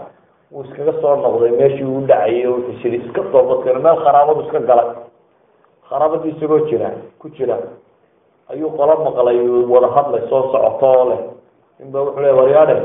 Wuu 0.52 0.62
iskaga 0.64 0.92
soo 1.00 1.16
noqday 1.16 1.50
meeshii 1.50 1.84
uu 1.84 2.00
dhacayay 2.00 2.46
oo 2.46 2.52
wuxuu 2.56 2.80
siri 2.82 2.96
iska 2.96 3.22
toobadkeeno 3.32 3.80
meel 3.80 3.96
kharaabadu 4.04 4.40
iska 4.44 4.60
galay. 4.60 4.90
Kharaabadii 5.88 6.28
isagoo 6.36 6.60
jira 6.68 6.90
ku 7.18 7.28
jira. 7.28 7.56
Ayuu 8.52 8.70
qolo 8.76 8.94
maqlay 9.04 9.38
wada 9.72 9.88
hadlay 9.96 10.22
soo 10.28 10.42
socoto 10.52 10.86
oo 10.86 11.04
leh. 11.10 11.20
Ninba 11.80 12.00
wuxuu 12.02 12.20
le 12.20 12.32
waryaadhe 12.32 12.76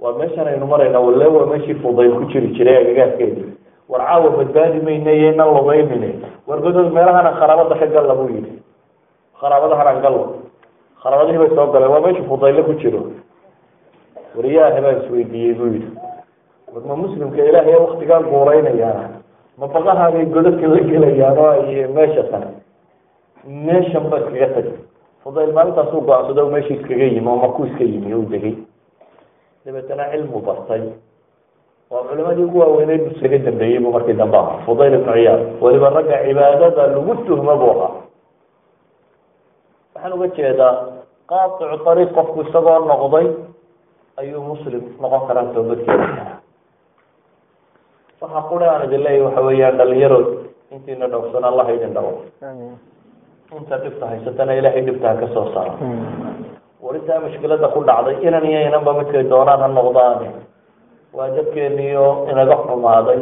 waa 0.00 0.12
meeshan 0.18 0.46
aynu 0.48 0.66
marayna 0.66 1.00
walle 1.00 1.26
waa 1.26 1.46
meeshii 1.46 1.74
fudayl 1.74 2.12
ku 2.18 2.24
jiri 2.32 2.48
jiray 2.56 2.76
agagaaskeedi 2.82 3.44
war 3.88 4.00
caawa 4.06 4.30
badbaadi 4.38 4.80
mayna 4.80 5.12
iyo 5.12 5.32
inan 5.32 5.54
lugeynine 5.56 6.10
wargodood 6.46 6.92
meelahana 6.92 7.32
kharaabada 7.40 7.74
ka 7.80 7.86
galla 7.86 8.14
buu 8.14 8.28
yihi 8.28 8.52
kharaabadahan 9.40 10.00
gallo 10.02 10.24
kharaabadihii 11.02 11.38
bay 11.38 11.50
soo 11.56 11.66
galeen 11.72 11.90
waa 11.90 12.00
meeshii 12.00 12.28
fudayle 12.28 12.62
ku 12.62 12.72
jiro. 12.82 13.00
Wariyaahe 14.36 14.80
baan 14.84 14.96
isweydiiyey 15.02 15.54
buu 15.54 15.66
yihi 15.74 15.88
war 16.74 16.82
ma 16.88 16.96
muslimka 16.96 17.44
ilaahay 17.44 17.74
waktigaa 17.84 18.20
guureynayaana 18.20 19.08
ma 19.58 19.66
baqahaabay 19.74 20.26
godadka 20.34 20.66
la 20.68 20.80
gelayaan 20.90 21.38
oo 21.38 21.52
meesha 21.96 22.22
tane 22.30 22.50
meeshan 23.46 24.10
ba 24.10 24.18
iskaga 24.20 24.48
tag 24.56 24.66
fudayl 25.24 25.52
maalintaasuu 25.56 26.00
go'aansado 26.08 26.50
meeshii 26.54 26.74
iskaga 26.80 27.04
yimi 27.04 27.28
oo 27.28 27.36
markuu 27.36 27.66
iska 27.66 27.84
yimi 27.84 28.14
u 28.14 28.22
degay 28.32 28.54
dabeetana 29.66 30.10
cilmu 30.14 30.38
bartay. 30.46 30.82
Waa 31.90 32.02
culimadii 32.06 32.44
ugu 32.46 32.58
waaweyneyd 32.58 33.02
bu 33.04 33.10
isaga 33.18 33.38
dambeeyey 33.38 33.78
buu 33.82 33.92
markii 33.92 34.14
dambe 34.14 34.38
ahaa. 34.38 34.62
Fudayl 34.66 34.94
ibnu 34.94 35.12
ciyaad 35.12 35.42
weliba 35.62 35.90
ragga 35.90 36.22
cibaadada 36.24 36.86
lagu 36.94 37.14
tuhmo 37.26 37.54
buu 37.60 37.70
ahaa. 37.74 37.92
Waxaan 39.94 40.12
uga 40.14 40.26
jeedaa 40.36 40.74
qaaticu 41.30 41.88
ariiq 41.90 42.10
qofku 42.14 42.42
isagoo 42.46 42.78
noqday 42.90 43.26
ayuu 44.22 44.42
muslim 44.42 44.82
noqon 45.02 45.22
karaa 45.28 45.50
toobadkeeda 45.54 46.06
waxa 48.20 48.40
qura 48.48 48.66
aan 48.72 48.84
idin 48.86 49.02
leeyahy 49.04 49.24
waxa 49.26 49.40
weeyaan 49.46 49.78
dhalinyarood 49.78 50.28
intiina 50.74 51.06
dhowrsan 51.12 51.44
allah 51.44 51.66
idin 51.74 51.94
dhawo. 51.94 52.12
Inta 53.56 53.76
dhibta 53.82 54.06
haysatana 54.10 54.54
ilaahay 54.58 54.82
dhibta 54.86 55.06
ha 55.08 55.14
ka 55.20 55.26
warintaa 57.06 57.20
mushkilada 57.28 57.68
ku 57.68 57.84
dhacday 57.84 58.16
inan 58.26 58.44
iyo 58.44 58.60
inanba 58.68 58.92
midkay 58.98 59.22
doonaan 59.30 59.60
ha 59.60 59.68
noqdaane 59.68 60.28
waa 61.14 61.28
dadkeeniyo 61.30 62.26
inaga 62.30 62.56
xumaaday. 62.66 63.20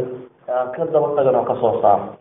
Aan 0.49 0.73
ka 0.73 0.85
daba 0.93 1.09
tagan 1.17 1.37
oo 1.37 1.45
ka 1.45 1.55
soo 1.61 1.81
saaro 1.83 2.17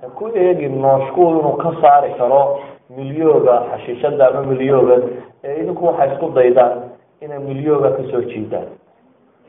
ha 0.00 0.06
ku 0.14 0.30
eegin 0.34 0.78
nooshku 0.82 1.20
inuu 1.20 1.56
ka 1.58 1.70
saari 1.82 2.14
karo 2.18 2.60
milyooga 2.96 3.56
xashiishada 3.70 4.28
ama 4.28 4.42
milyooga 4.46 4.96
ee 5.44 5.62
idinku 5.62 5.86
waxay 5.86 6.08
isku 6.14 6.30
daydaan 6.34 6.78
inay 7.20 7.38
milyooga 7.38 7.90
ka 7.96 8.02
soo 8.10 8.22
jiidaan. 8.22 8.68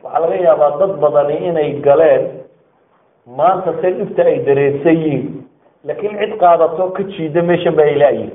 Waxaa 0.03 0.19
laga 0.19 0.36
yaabaa 0.36 0.77
dad 0.79 0.91
badani 1.01 1.36
inay 1.49 1.73
galeen 1.86 2.23
maanta 3.38 3.73
se 3.82 3.91
dhibta 3.91 4.23
ay 4.25 4.39
dareersan 4.45 4.95
yihiin. 4.97 5.45
Laakiin 5.86 6.17
cid 6.19 6.34
qaadato 6.41 6.91
ka 6.97 7.03
jiida 7.03 7.41
meeshan 7.41 7.75
ba 7.75 7.84
ay 7.84 7.95
laayihin 7.95 8.34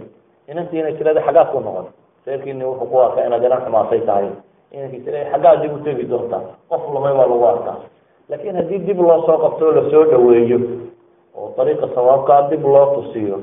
inantii 0.49 0.81
inay 0.81 0.95
tirada 0.99 1.21
xaggaad 1.27 1.51
ku 1.53 1.61
noqon 1.61 1.87
reerkiini 2.27 2.65
wuxuu 2.65 2.87
ku 2.91 2.99
arkaa 3.01 3.27
inaad 3.27 3.45
inan 3.45 3.63
xumaatay 3.65 4.01
tahay. 4.09 4.29
Inankii 4.75 5.01
tira 5.05 5.31
xaggaad 5.33 5.61
dib 5.63 5.73
u 5.75 5.79
tegi 5.85 6.05
doontaa 6.11 6.43
qof 6.71 6.83
lumay 6.95 7.15
baa 7.15 7.27
lagu 7.31 7.47
arkaa 7.47 7.77
laakiin 8.29 8.57
haddii 8.57 8.79
dib 8.87 8.99
loo 9.01 9.23
soo 9.27 9.39
qabto 9.39 9.65
oo 9.67 9.73
la 9.77 9.83
soo 9.91 10.05
dhaweeyo 10.11 10.59
oo 11.37 11.53
dariiqa 11.57 11.87
sawaabkaa 11.95 12.49
dib 12.51 12.65
loo 12.65 12.87
tusiyo 12.95 13.37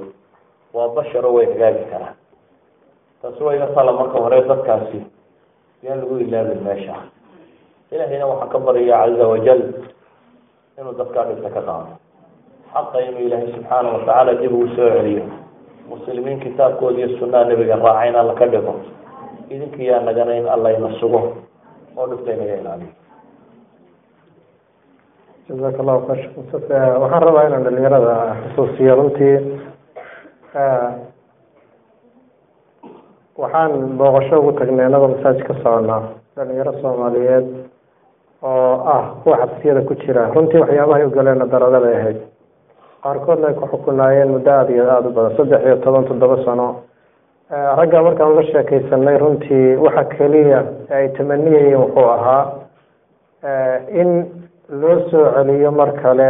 waa 0.74 0.90
basharo 0.96 1.34
way 1.34 1.46
hagaagi 1.46 1.86
karaan. 1.92 2.16
Taasi 3.22 3.44
waa 3.44 3.56
iga 3.56 3.68
tala 3.76 3.92
marka 3.94 4.18
hore 4.20 4.42
dadkaasi. 4.50 5.00
Yaan 5.84 6.00
lagu 6.02 6.18
ilaabin 6.18 6.62
meesha. 6.66 6.96
Ilahayna 7.92 8.26
waxaan 8.28 8.50
ka 8.50 8.60
baryaa 8.60 9.06
caza 9.08 9.28
wajal 9.28 9.62
inuu 10.80 10.94
dadkaa 11.00 11.26
dhibta 11.30 11.50
ka 11.50 11.62
qaado. 11.62 11.94
Xaqa 12.74 12.98
inuu 13.08 13.22
ilaahay 13.28 13.52
subxaana 13.54 13.90
watacaala 13.94 14.34
dib 14.42 14.54
ugu 14.54 14.68
soo 14.76 14.90
celiyo 14.96 15.24
muslimiin 15.92 16.40
kitaabkooda 16.40 16.98
iyo 16.98 17.10
sunnaha 17.20 17.44
nebiga 17.50 17.76
raaca 17.76 18.08
in 18.10 18.16
alla 18.16 18.34
ka 18.40 18.46
dhigo. 18.48 18.74
Idinkiyaa 19.50 20.02
nagana 20.08 20.34
in 20.40 20.48
alla 20.48 20.72
ina 20.72 20.90
sugo 21.00 21.22
oo 21.98 22.06
dhibta 22.08 22.34
inaga 22.34 22.56
ilaaliyo. 22.62 22.92
Jazaaka 25.50 25.80
allahu 25.84 26.08
mustafe 26.38 26.74
waxaan 27.02 27.24
rabaa 27.28 27.48
inaan 27.48 27.64
dhalinyarada 27.66 28.14
xusuusiyo. 28.56 28.96
Runtii 28.96 29.36
waxaan 33.38 33.98
booqasho 33.98 34.36
ugu 34.40 34.52
tagnay 34.60 34.86
anagoo 34.86 35.08
masaajid 35.16 35.44
ka 35.48 35.54
soconaa 35.64 36.02
dhalinyaro 36.36 36.74
soomaaliyeed 36.82 37.46
oo 38.42 38.74
ah 38.94 39.04
kuwa 39.24 39.38
xabsiyada 39.38 39.82
ku 39.88 39.94
jira. 39.96 40.32
Runtii 40.36 40.60
waxyaabahay 40.62 41.06
u 41.06 41.10
galeen 41.12 41.44
daradaday 41.52 41.96
ahayd 42.00 42.20
qaarkoodna 43.04 43.48
ay 43.48 43.54
ku 43.54 43.66
xukunaayeen 43.72 44.30
muddo 44.32 44.52
aada 44.52 44.72
iyo 44.74 44.86
aada 44.92 45.10
u 45.10 45.14
badan 45.14 45.38
saddex 45.38 45.62
iyo 45.66 45.76
toban 45.84 46.06
toddoba 46.06 46.38
sano. 46.46 46.68
Ragga 47.52 48.02
markaan 48.04 48.36
la 48.36 48.44
sheekaysanay 48.44 49.18
runtii 49.18 49.76
waxa 49.76 50.04
keliya 50.16 50.60
ay 50.96 51.10
tamaniyayeen 51.18 51.80
wuxuu 51.82 52.10
ahaa 52.10 52.44
in 54.02 54.10
loo 54.70 55.00
soo 55.10 55.26
celiyo 55.36 55.72
mar 55.72 55.92
kale 56.02 56.30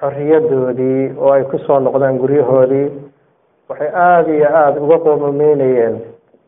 xoriyadoodii 0.00 1.12
oo 1.18 1.32
ay 1.32 1.44
ku 1.44 1.58
soo 1.58 1.78
noqdaan 1.80 2.18
guryahoodii 2.18 2.88
waxay 3.68 3.90
aada 3.94 4.32
iyo 4.32 4.48
aada 4.48 4.80
uga 4.80 4.98
qoomameynayeen 4.98 5.94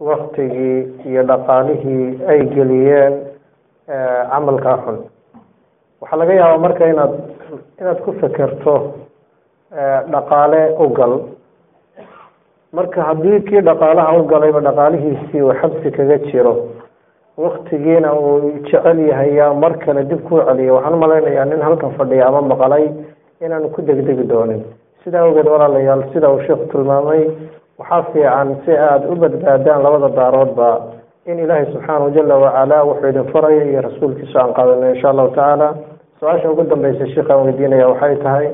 waktigii 0.00 0.78
iyo 1.08 1.22
dhaqaalihii 1.22 2.20
ay 2.28 2.40
geliyeen 2.54 3.14
camalkaa 4.30 4.78
xun. 4.84 4.98
Waxaa 6.00 6.16
laga 6.18 6.32
yaabaa 6.34 6.58
marka 6.64 6.86
inaad 6.88 7.12
inaad 7.80 7.98
ku 8.04 8.12
fekerto 8.20 8.74
dhaqaale 10.12 10.74
u 10.78 10.88
gal 10.98 11.14
marka 12.72 13.02
haddii 13.02 13.40
kii 13.48 13.60
dhaqaalaha 13.60 14.18
u 14.20 14.24
galayba 14.26 14.60
dhaqaalihiisii 14.60 15.42
uu 15.42 15.52
xabsi 15.60 15.90
kaga 15.90 16.18
jiro 16.18 16.54
waktigiina 17.36 18.12
uu 18.14 18.52
jecel 18.64 18.98
yahay 19.08 19.34
yaa 19.34 19.54
mar 19.54 19.78
kale 19.78 20.04
dib 20.04 20.20
kuu 20.28 20.40
celiyo 20.46 20.74
waxaan 20.74 20.94
umalaynayaa 20.94 21.44
nin 21.44 21.60
halkan 21.62 21.90
fadhiya 21.98 22.26
ama 22.28 22.40
maqalay 22.42 22.88
inaanu 23.40 23.68
ku 23.68 23.82
degdegi 23.82 24.24
doonin. 24.28 24.62
Sidaa 25.04 25.22
awgeed 25.24 25.46
walaalayaal 25.46 26.04
sida 26.12 26.30
uu 26.30 26.40
sheekhu 26.46 26.64
tilmaamay 26.72 27.28
waxaa 27.78 28.02
fiican 28.12 28.56
si 28.64 28.72
aada 28.72 29.08
u 29.08 29.16
badbaadaan 29.16 29.82
labada 29.82 30.08
daaroodba 30.16 30.70
in 31.26 31.38
ilaahay 31.38 31.66
subxaanahu 31.72 32.10
jala 32.14 32.36
wacala 32.38 32.84
wuxuu 32.84 33.08
idin 33.08 33.24
faraya 33.32 33.64
iyo 33.64 33.80
rasuulkiisu 33.82 34.38
aan 34.38 34.52
qaadano 34.54 34.94
insha 34.94 35.10
allahu 35.10 35.28
tacaala. 35.34 35.74
Su'aasha 36.20 36.50
ugu 36.50 36.62
dambeysa 36.62 37.06
sheikh 37.06 37.30
aan 37.30 37.44
weydiinaya 37.46 37.88
waxay 37.88 38.16
tahay 38.16 38.48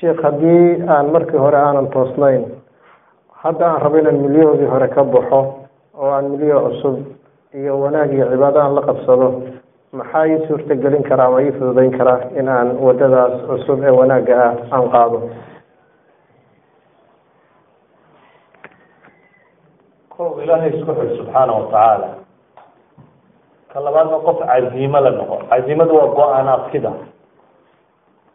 sheikh 0.00 0.20
haddii 0.22 0.82
aan 0.94 1.06
markii 1.14 1.38
hore 1.44 1.56
aanan 1.58 1.88
toosnayn 1.94 2.44
hadda 3.42 3.66
aan 3.70 3.80
rabo 3.84 3.96
inaan 3.98 4.18
milyahoodii 4.24 4.70
hore 4.74 4.88
ka 4.88 5.04
baxo 5.04 5.40
oo 5.98 6.10
aan 6.16 6.30
milyo 6.32 6.60
cusub 6.66 6.96
iyo 7.54 7.80
wanaag 7.80 8.12
iyo 8.12 8.26
cibaado 8.32 8.60
aan 8.60 8.74
la 8.74 8.82
qabsado 8.88 9.28
maxaa 9.92 10.26
ii 10.28 10.46
suurtagelin 10.48 11.02
karaa 11.08 11.26
ama 11.26 11.42
ii 11.42 11.52
fududeyn 11.58 11.98
karaa 11.98 12.20
in 12.38 12.48
aan 12.48 12.68
wadadaas 12.86 13.34
cusub 13.48 13.82
ee 13.84 13.90
wanaagga 14.00 14.34
ah 14.46 14.54
aan 14.76 14.90
qaado? 14.94 15.18
Kow 20.14 20.42
ilaahay 20.42 20.70
isku 20.74 20.92
xid 20.98 21.10
subxaana 21.18 21.52
watacaala 21.58 22.08
ka 23.72 23.78
labaadna 23.86 24.18
qof 24.26 24.38
caziimo 24.50 25.00
la 25.00 25.10
noqo. 25.10 25.36
Cazimadu 25.50 25.94
waa 25.98 26.10
go'aan 26.18 26.48
adkida 26.48 26.92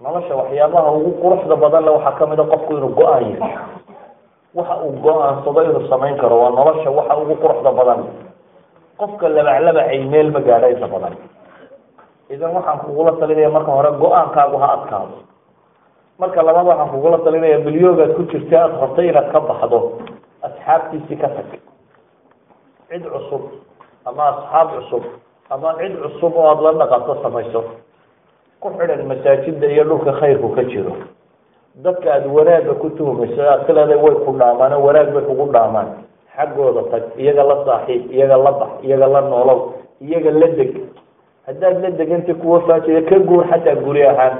nolosha 0.03 0.33
waxyaabaha 0.35 0.89
ugu 0.97 1.11
quruxda 1.21 1.55
badan 1.63 1.83
le 1.85 1.91
waxaa 1.97 2.17
ka 2.19 2.25
mid 2.31 2.39
a 2.39 2.43
qofku 2.53 2.71
inuu 2.77 2.93
go'aan 2.99 3.23
yahay 3.33 3.55
waxa 4.57 4.75
uu 4.85 4.93
go'aansado 5.05 5.59
inuu 5.63 5.87
samayn 5.91 6.17
karo 6.21 6.35
waa 6.43 6.51
nolosha 6.59 6.89
waxa 6.91 7.13
ugu 7.21 7.35
quruxda 7.43 7.71
badan. 7.79 7.99
Qofka 8.99 9.25
labaclabacay 9.29 9.99
meel 10.11 10.29
ma 10.31 10.39
gaadha 10.47 10.67
inta 10.69 10.87
badan. 10.87 11.15
Idan 12.29 12.51
waxaan 12.57 12.79
kugula 12.85 13.11
talinaya 13.19 13.49
marka 13.49 13.71
hore 13.71 13.91
go'aankaagu 14.03 14.57
ha 14.63 14.67
adkaado. 14.77 15.15
Marka 16.19 16.39
labaad 16.43 16.67
waxaan 16.67 16.89
kugula 16.93 17.17
talinaya 17.25 17.57
milyoogaad 17.65 18.11
ku 18.17 18.23
jirta 18.31 18.57
aada 18.63 18.77
rabtay 18.83 19.07
inaad 19.09 19.27
ka 19.33 19.39
baxdo 19.49 19.79
asxaabtiisii 20.47 21.17
ka 21.21 21.27
tag. 21.35 21.49
Cid 22.91 23.03
cusub 23.13 23.43
ama 24.05 24.23
asxaab 24.31 24.67
cusub 24.77 25.03
ama 25.49 25.73
cid 25.79 25.95
cusub 26.03 26.33
oo 26.37 26.45
aada 26.51 26.61
la 26.61 26.73
dhaqanto 26.85 27.15
samayso 27.23 27.61
ku 28.63 28.69
xidhan 28.79 29.03
masaajida 29.11 29.67
iyo 29.67 29.83
dhulka 29.83 30.11
khayrku 30.23 30.49
ka 30.55 30.63
jiro. 30.71 30.95
Dadka 31.83 32.07
aada 32.13 32.29
wanaagga 32.31 32.73
ku 32.79 32.89
tuhumayso 32.95 33.41
aad 33.43 33.65
ka 33.67 33.73
leedahay 33.75 33.99
way 33.99 34.15
ku 34.25 34.31
dhaamaan 34.39 34.73
wanaag 34.79 35.11
bay 35.13 35.23
kugu 35.27 35.51
dhaamaan. 35.51 35.89
Xaggooda 36.35 36.81
tag 36.91 37.03
iyaga 37.19 37.43
la 37.43 37.55
saaxiib 37.67 38.07
iyaga 38.11 38.37
la 38.37 38.51
bax 38.51 38.71
iyaga 38.87 39.07
la 39.07 39.21
noolow 39.21 39.59
iyaga 40.01 40.31
la 40.31 40.47
deg. 40.57 40.71
Haddaad 41.47 41.75
la 41.83 41.89
deganta 41.91 42.33
kuwa 42.33 42.61
faajida 42.65 43.01
ka 43.09 43.19
guur 43.19 43.43
xataa 43.51 43.75
guri 43.83 44.03
ahaan. 44.07 44.35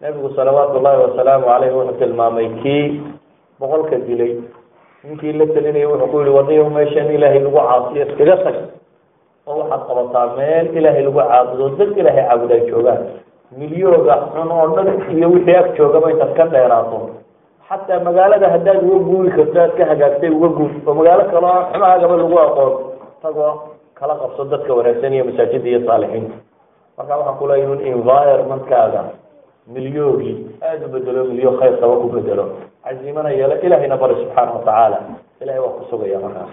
Nabigu 0.00 0.28
salawaatu 0.36 0.76
ullahi 0.78 0.98
wasalaamu 1.08 1.46
caleyh 1.48 1.72
wuxuu 1.72 1.98
tilmaamay 1.98 2.48
kii 2.62 3.00
boqolka 3.60 3.96
dilay 4.04 4.36
ninkii 5.04 5.32
la 5.32 5.46
telinaya 5.56 5.88
wuxuu 5.88 6.10
ku 6.12 6.16
yihi 6.20 6.30
wadayo 6.36 6.68
meeshan 6.70 7.08
ilaahay 7.16 7.40
lagu 7.40 7.56
caasiyo 7.56 8.04
iskaga 8.06 8.36
tag 8.44 8.56
oo 9.46 9.56
waxaad 9.60 9.82
qabataa 9.88 10.26
meel 10.36 10.66
ilaahay 10.78 11.02
lagu 11.06 11.18
caabudo 11.20 11.68
dad 11.78 11.90
ilaahay 12.00 12.24
caabuda 12.28 12.54
ay 12.54 12.64
joogaan. 12.70 13.02
Milyooga 13.58 14.14
xun 14.34 14.50
oo 14.50 14.66
dhan 14.76 14.88
iyo 15.16 15.28
wixii 15.34 15.56
ag 15.60 15.68
joogaba 15.78 16.10
intaad 16.10 16.32
ka 16.38 16.44
dheeraato. 16.54 16.98
Xataa 17.68 18.00
magaalada 18.06 18.48
haddaad 18.54 18.82
uga 18.86 18.98
guuri 19.08 19.30
karto 19.36 19.58
aad 19.60 19.72
ka 19.78 19.84
hagaagtay 19.90 20.30
uga 20.30 20.48
guur 20.56 20.70
oo 20.86 20.94
magaalo 20.94 21.22
kale 21.30 21.46
oo 21.46 21.62
xumahaagaba 21.72 22.14
lagu 22.20 22.36
aqoon. 22.46 22.72
Tagoo 23.22 23.52
kala 23.98 24.14
qabso 24.20 24.44
dadka 24.52 24.74
wanaagsan 24.78 25.12
iyo 25.14 25.24
masaajida 25.28 25.68
iyo 25.68 25.80
saalixiinta. 25.86 26.36
Marka 26.98 27.12
waxaan 27.18 27.38
kuleeya 27.38 27.66
in 27.74 27.80
environmentkaaga 27.94 29.02
milyoogii 29.74 30.36
aada 30.62 30.86
u 30.86 30.88
bedelo 30.94 31.24
milyo 31.30 31.50
khayr 31.58 31.74
qaba 31.80 31.94
ku 32.02 32.08
bedelo 32.14 32.44
cazimana 32.84 33.30
yeelo 33.30 33.54
ilahayna 33.66 33.96
bari 33.96 34.14
subxaana 34.22 34.52
watacaala 34.52 34.98
ilahay 35.42 35.60
waa 35.60 35.74
ku 35.78 35.82
sugaya 35.90 36.18
markaas 36.22 36.50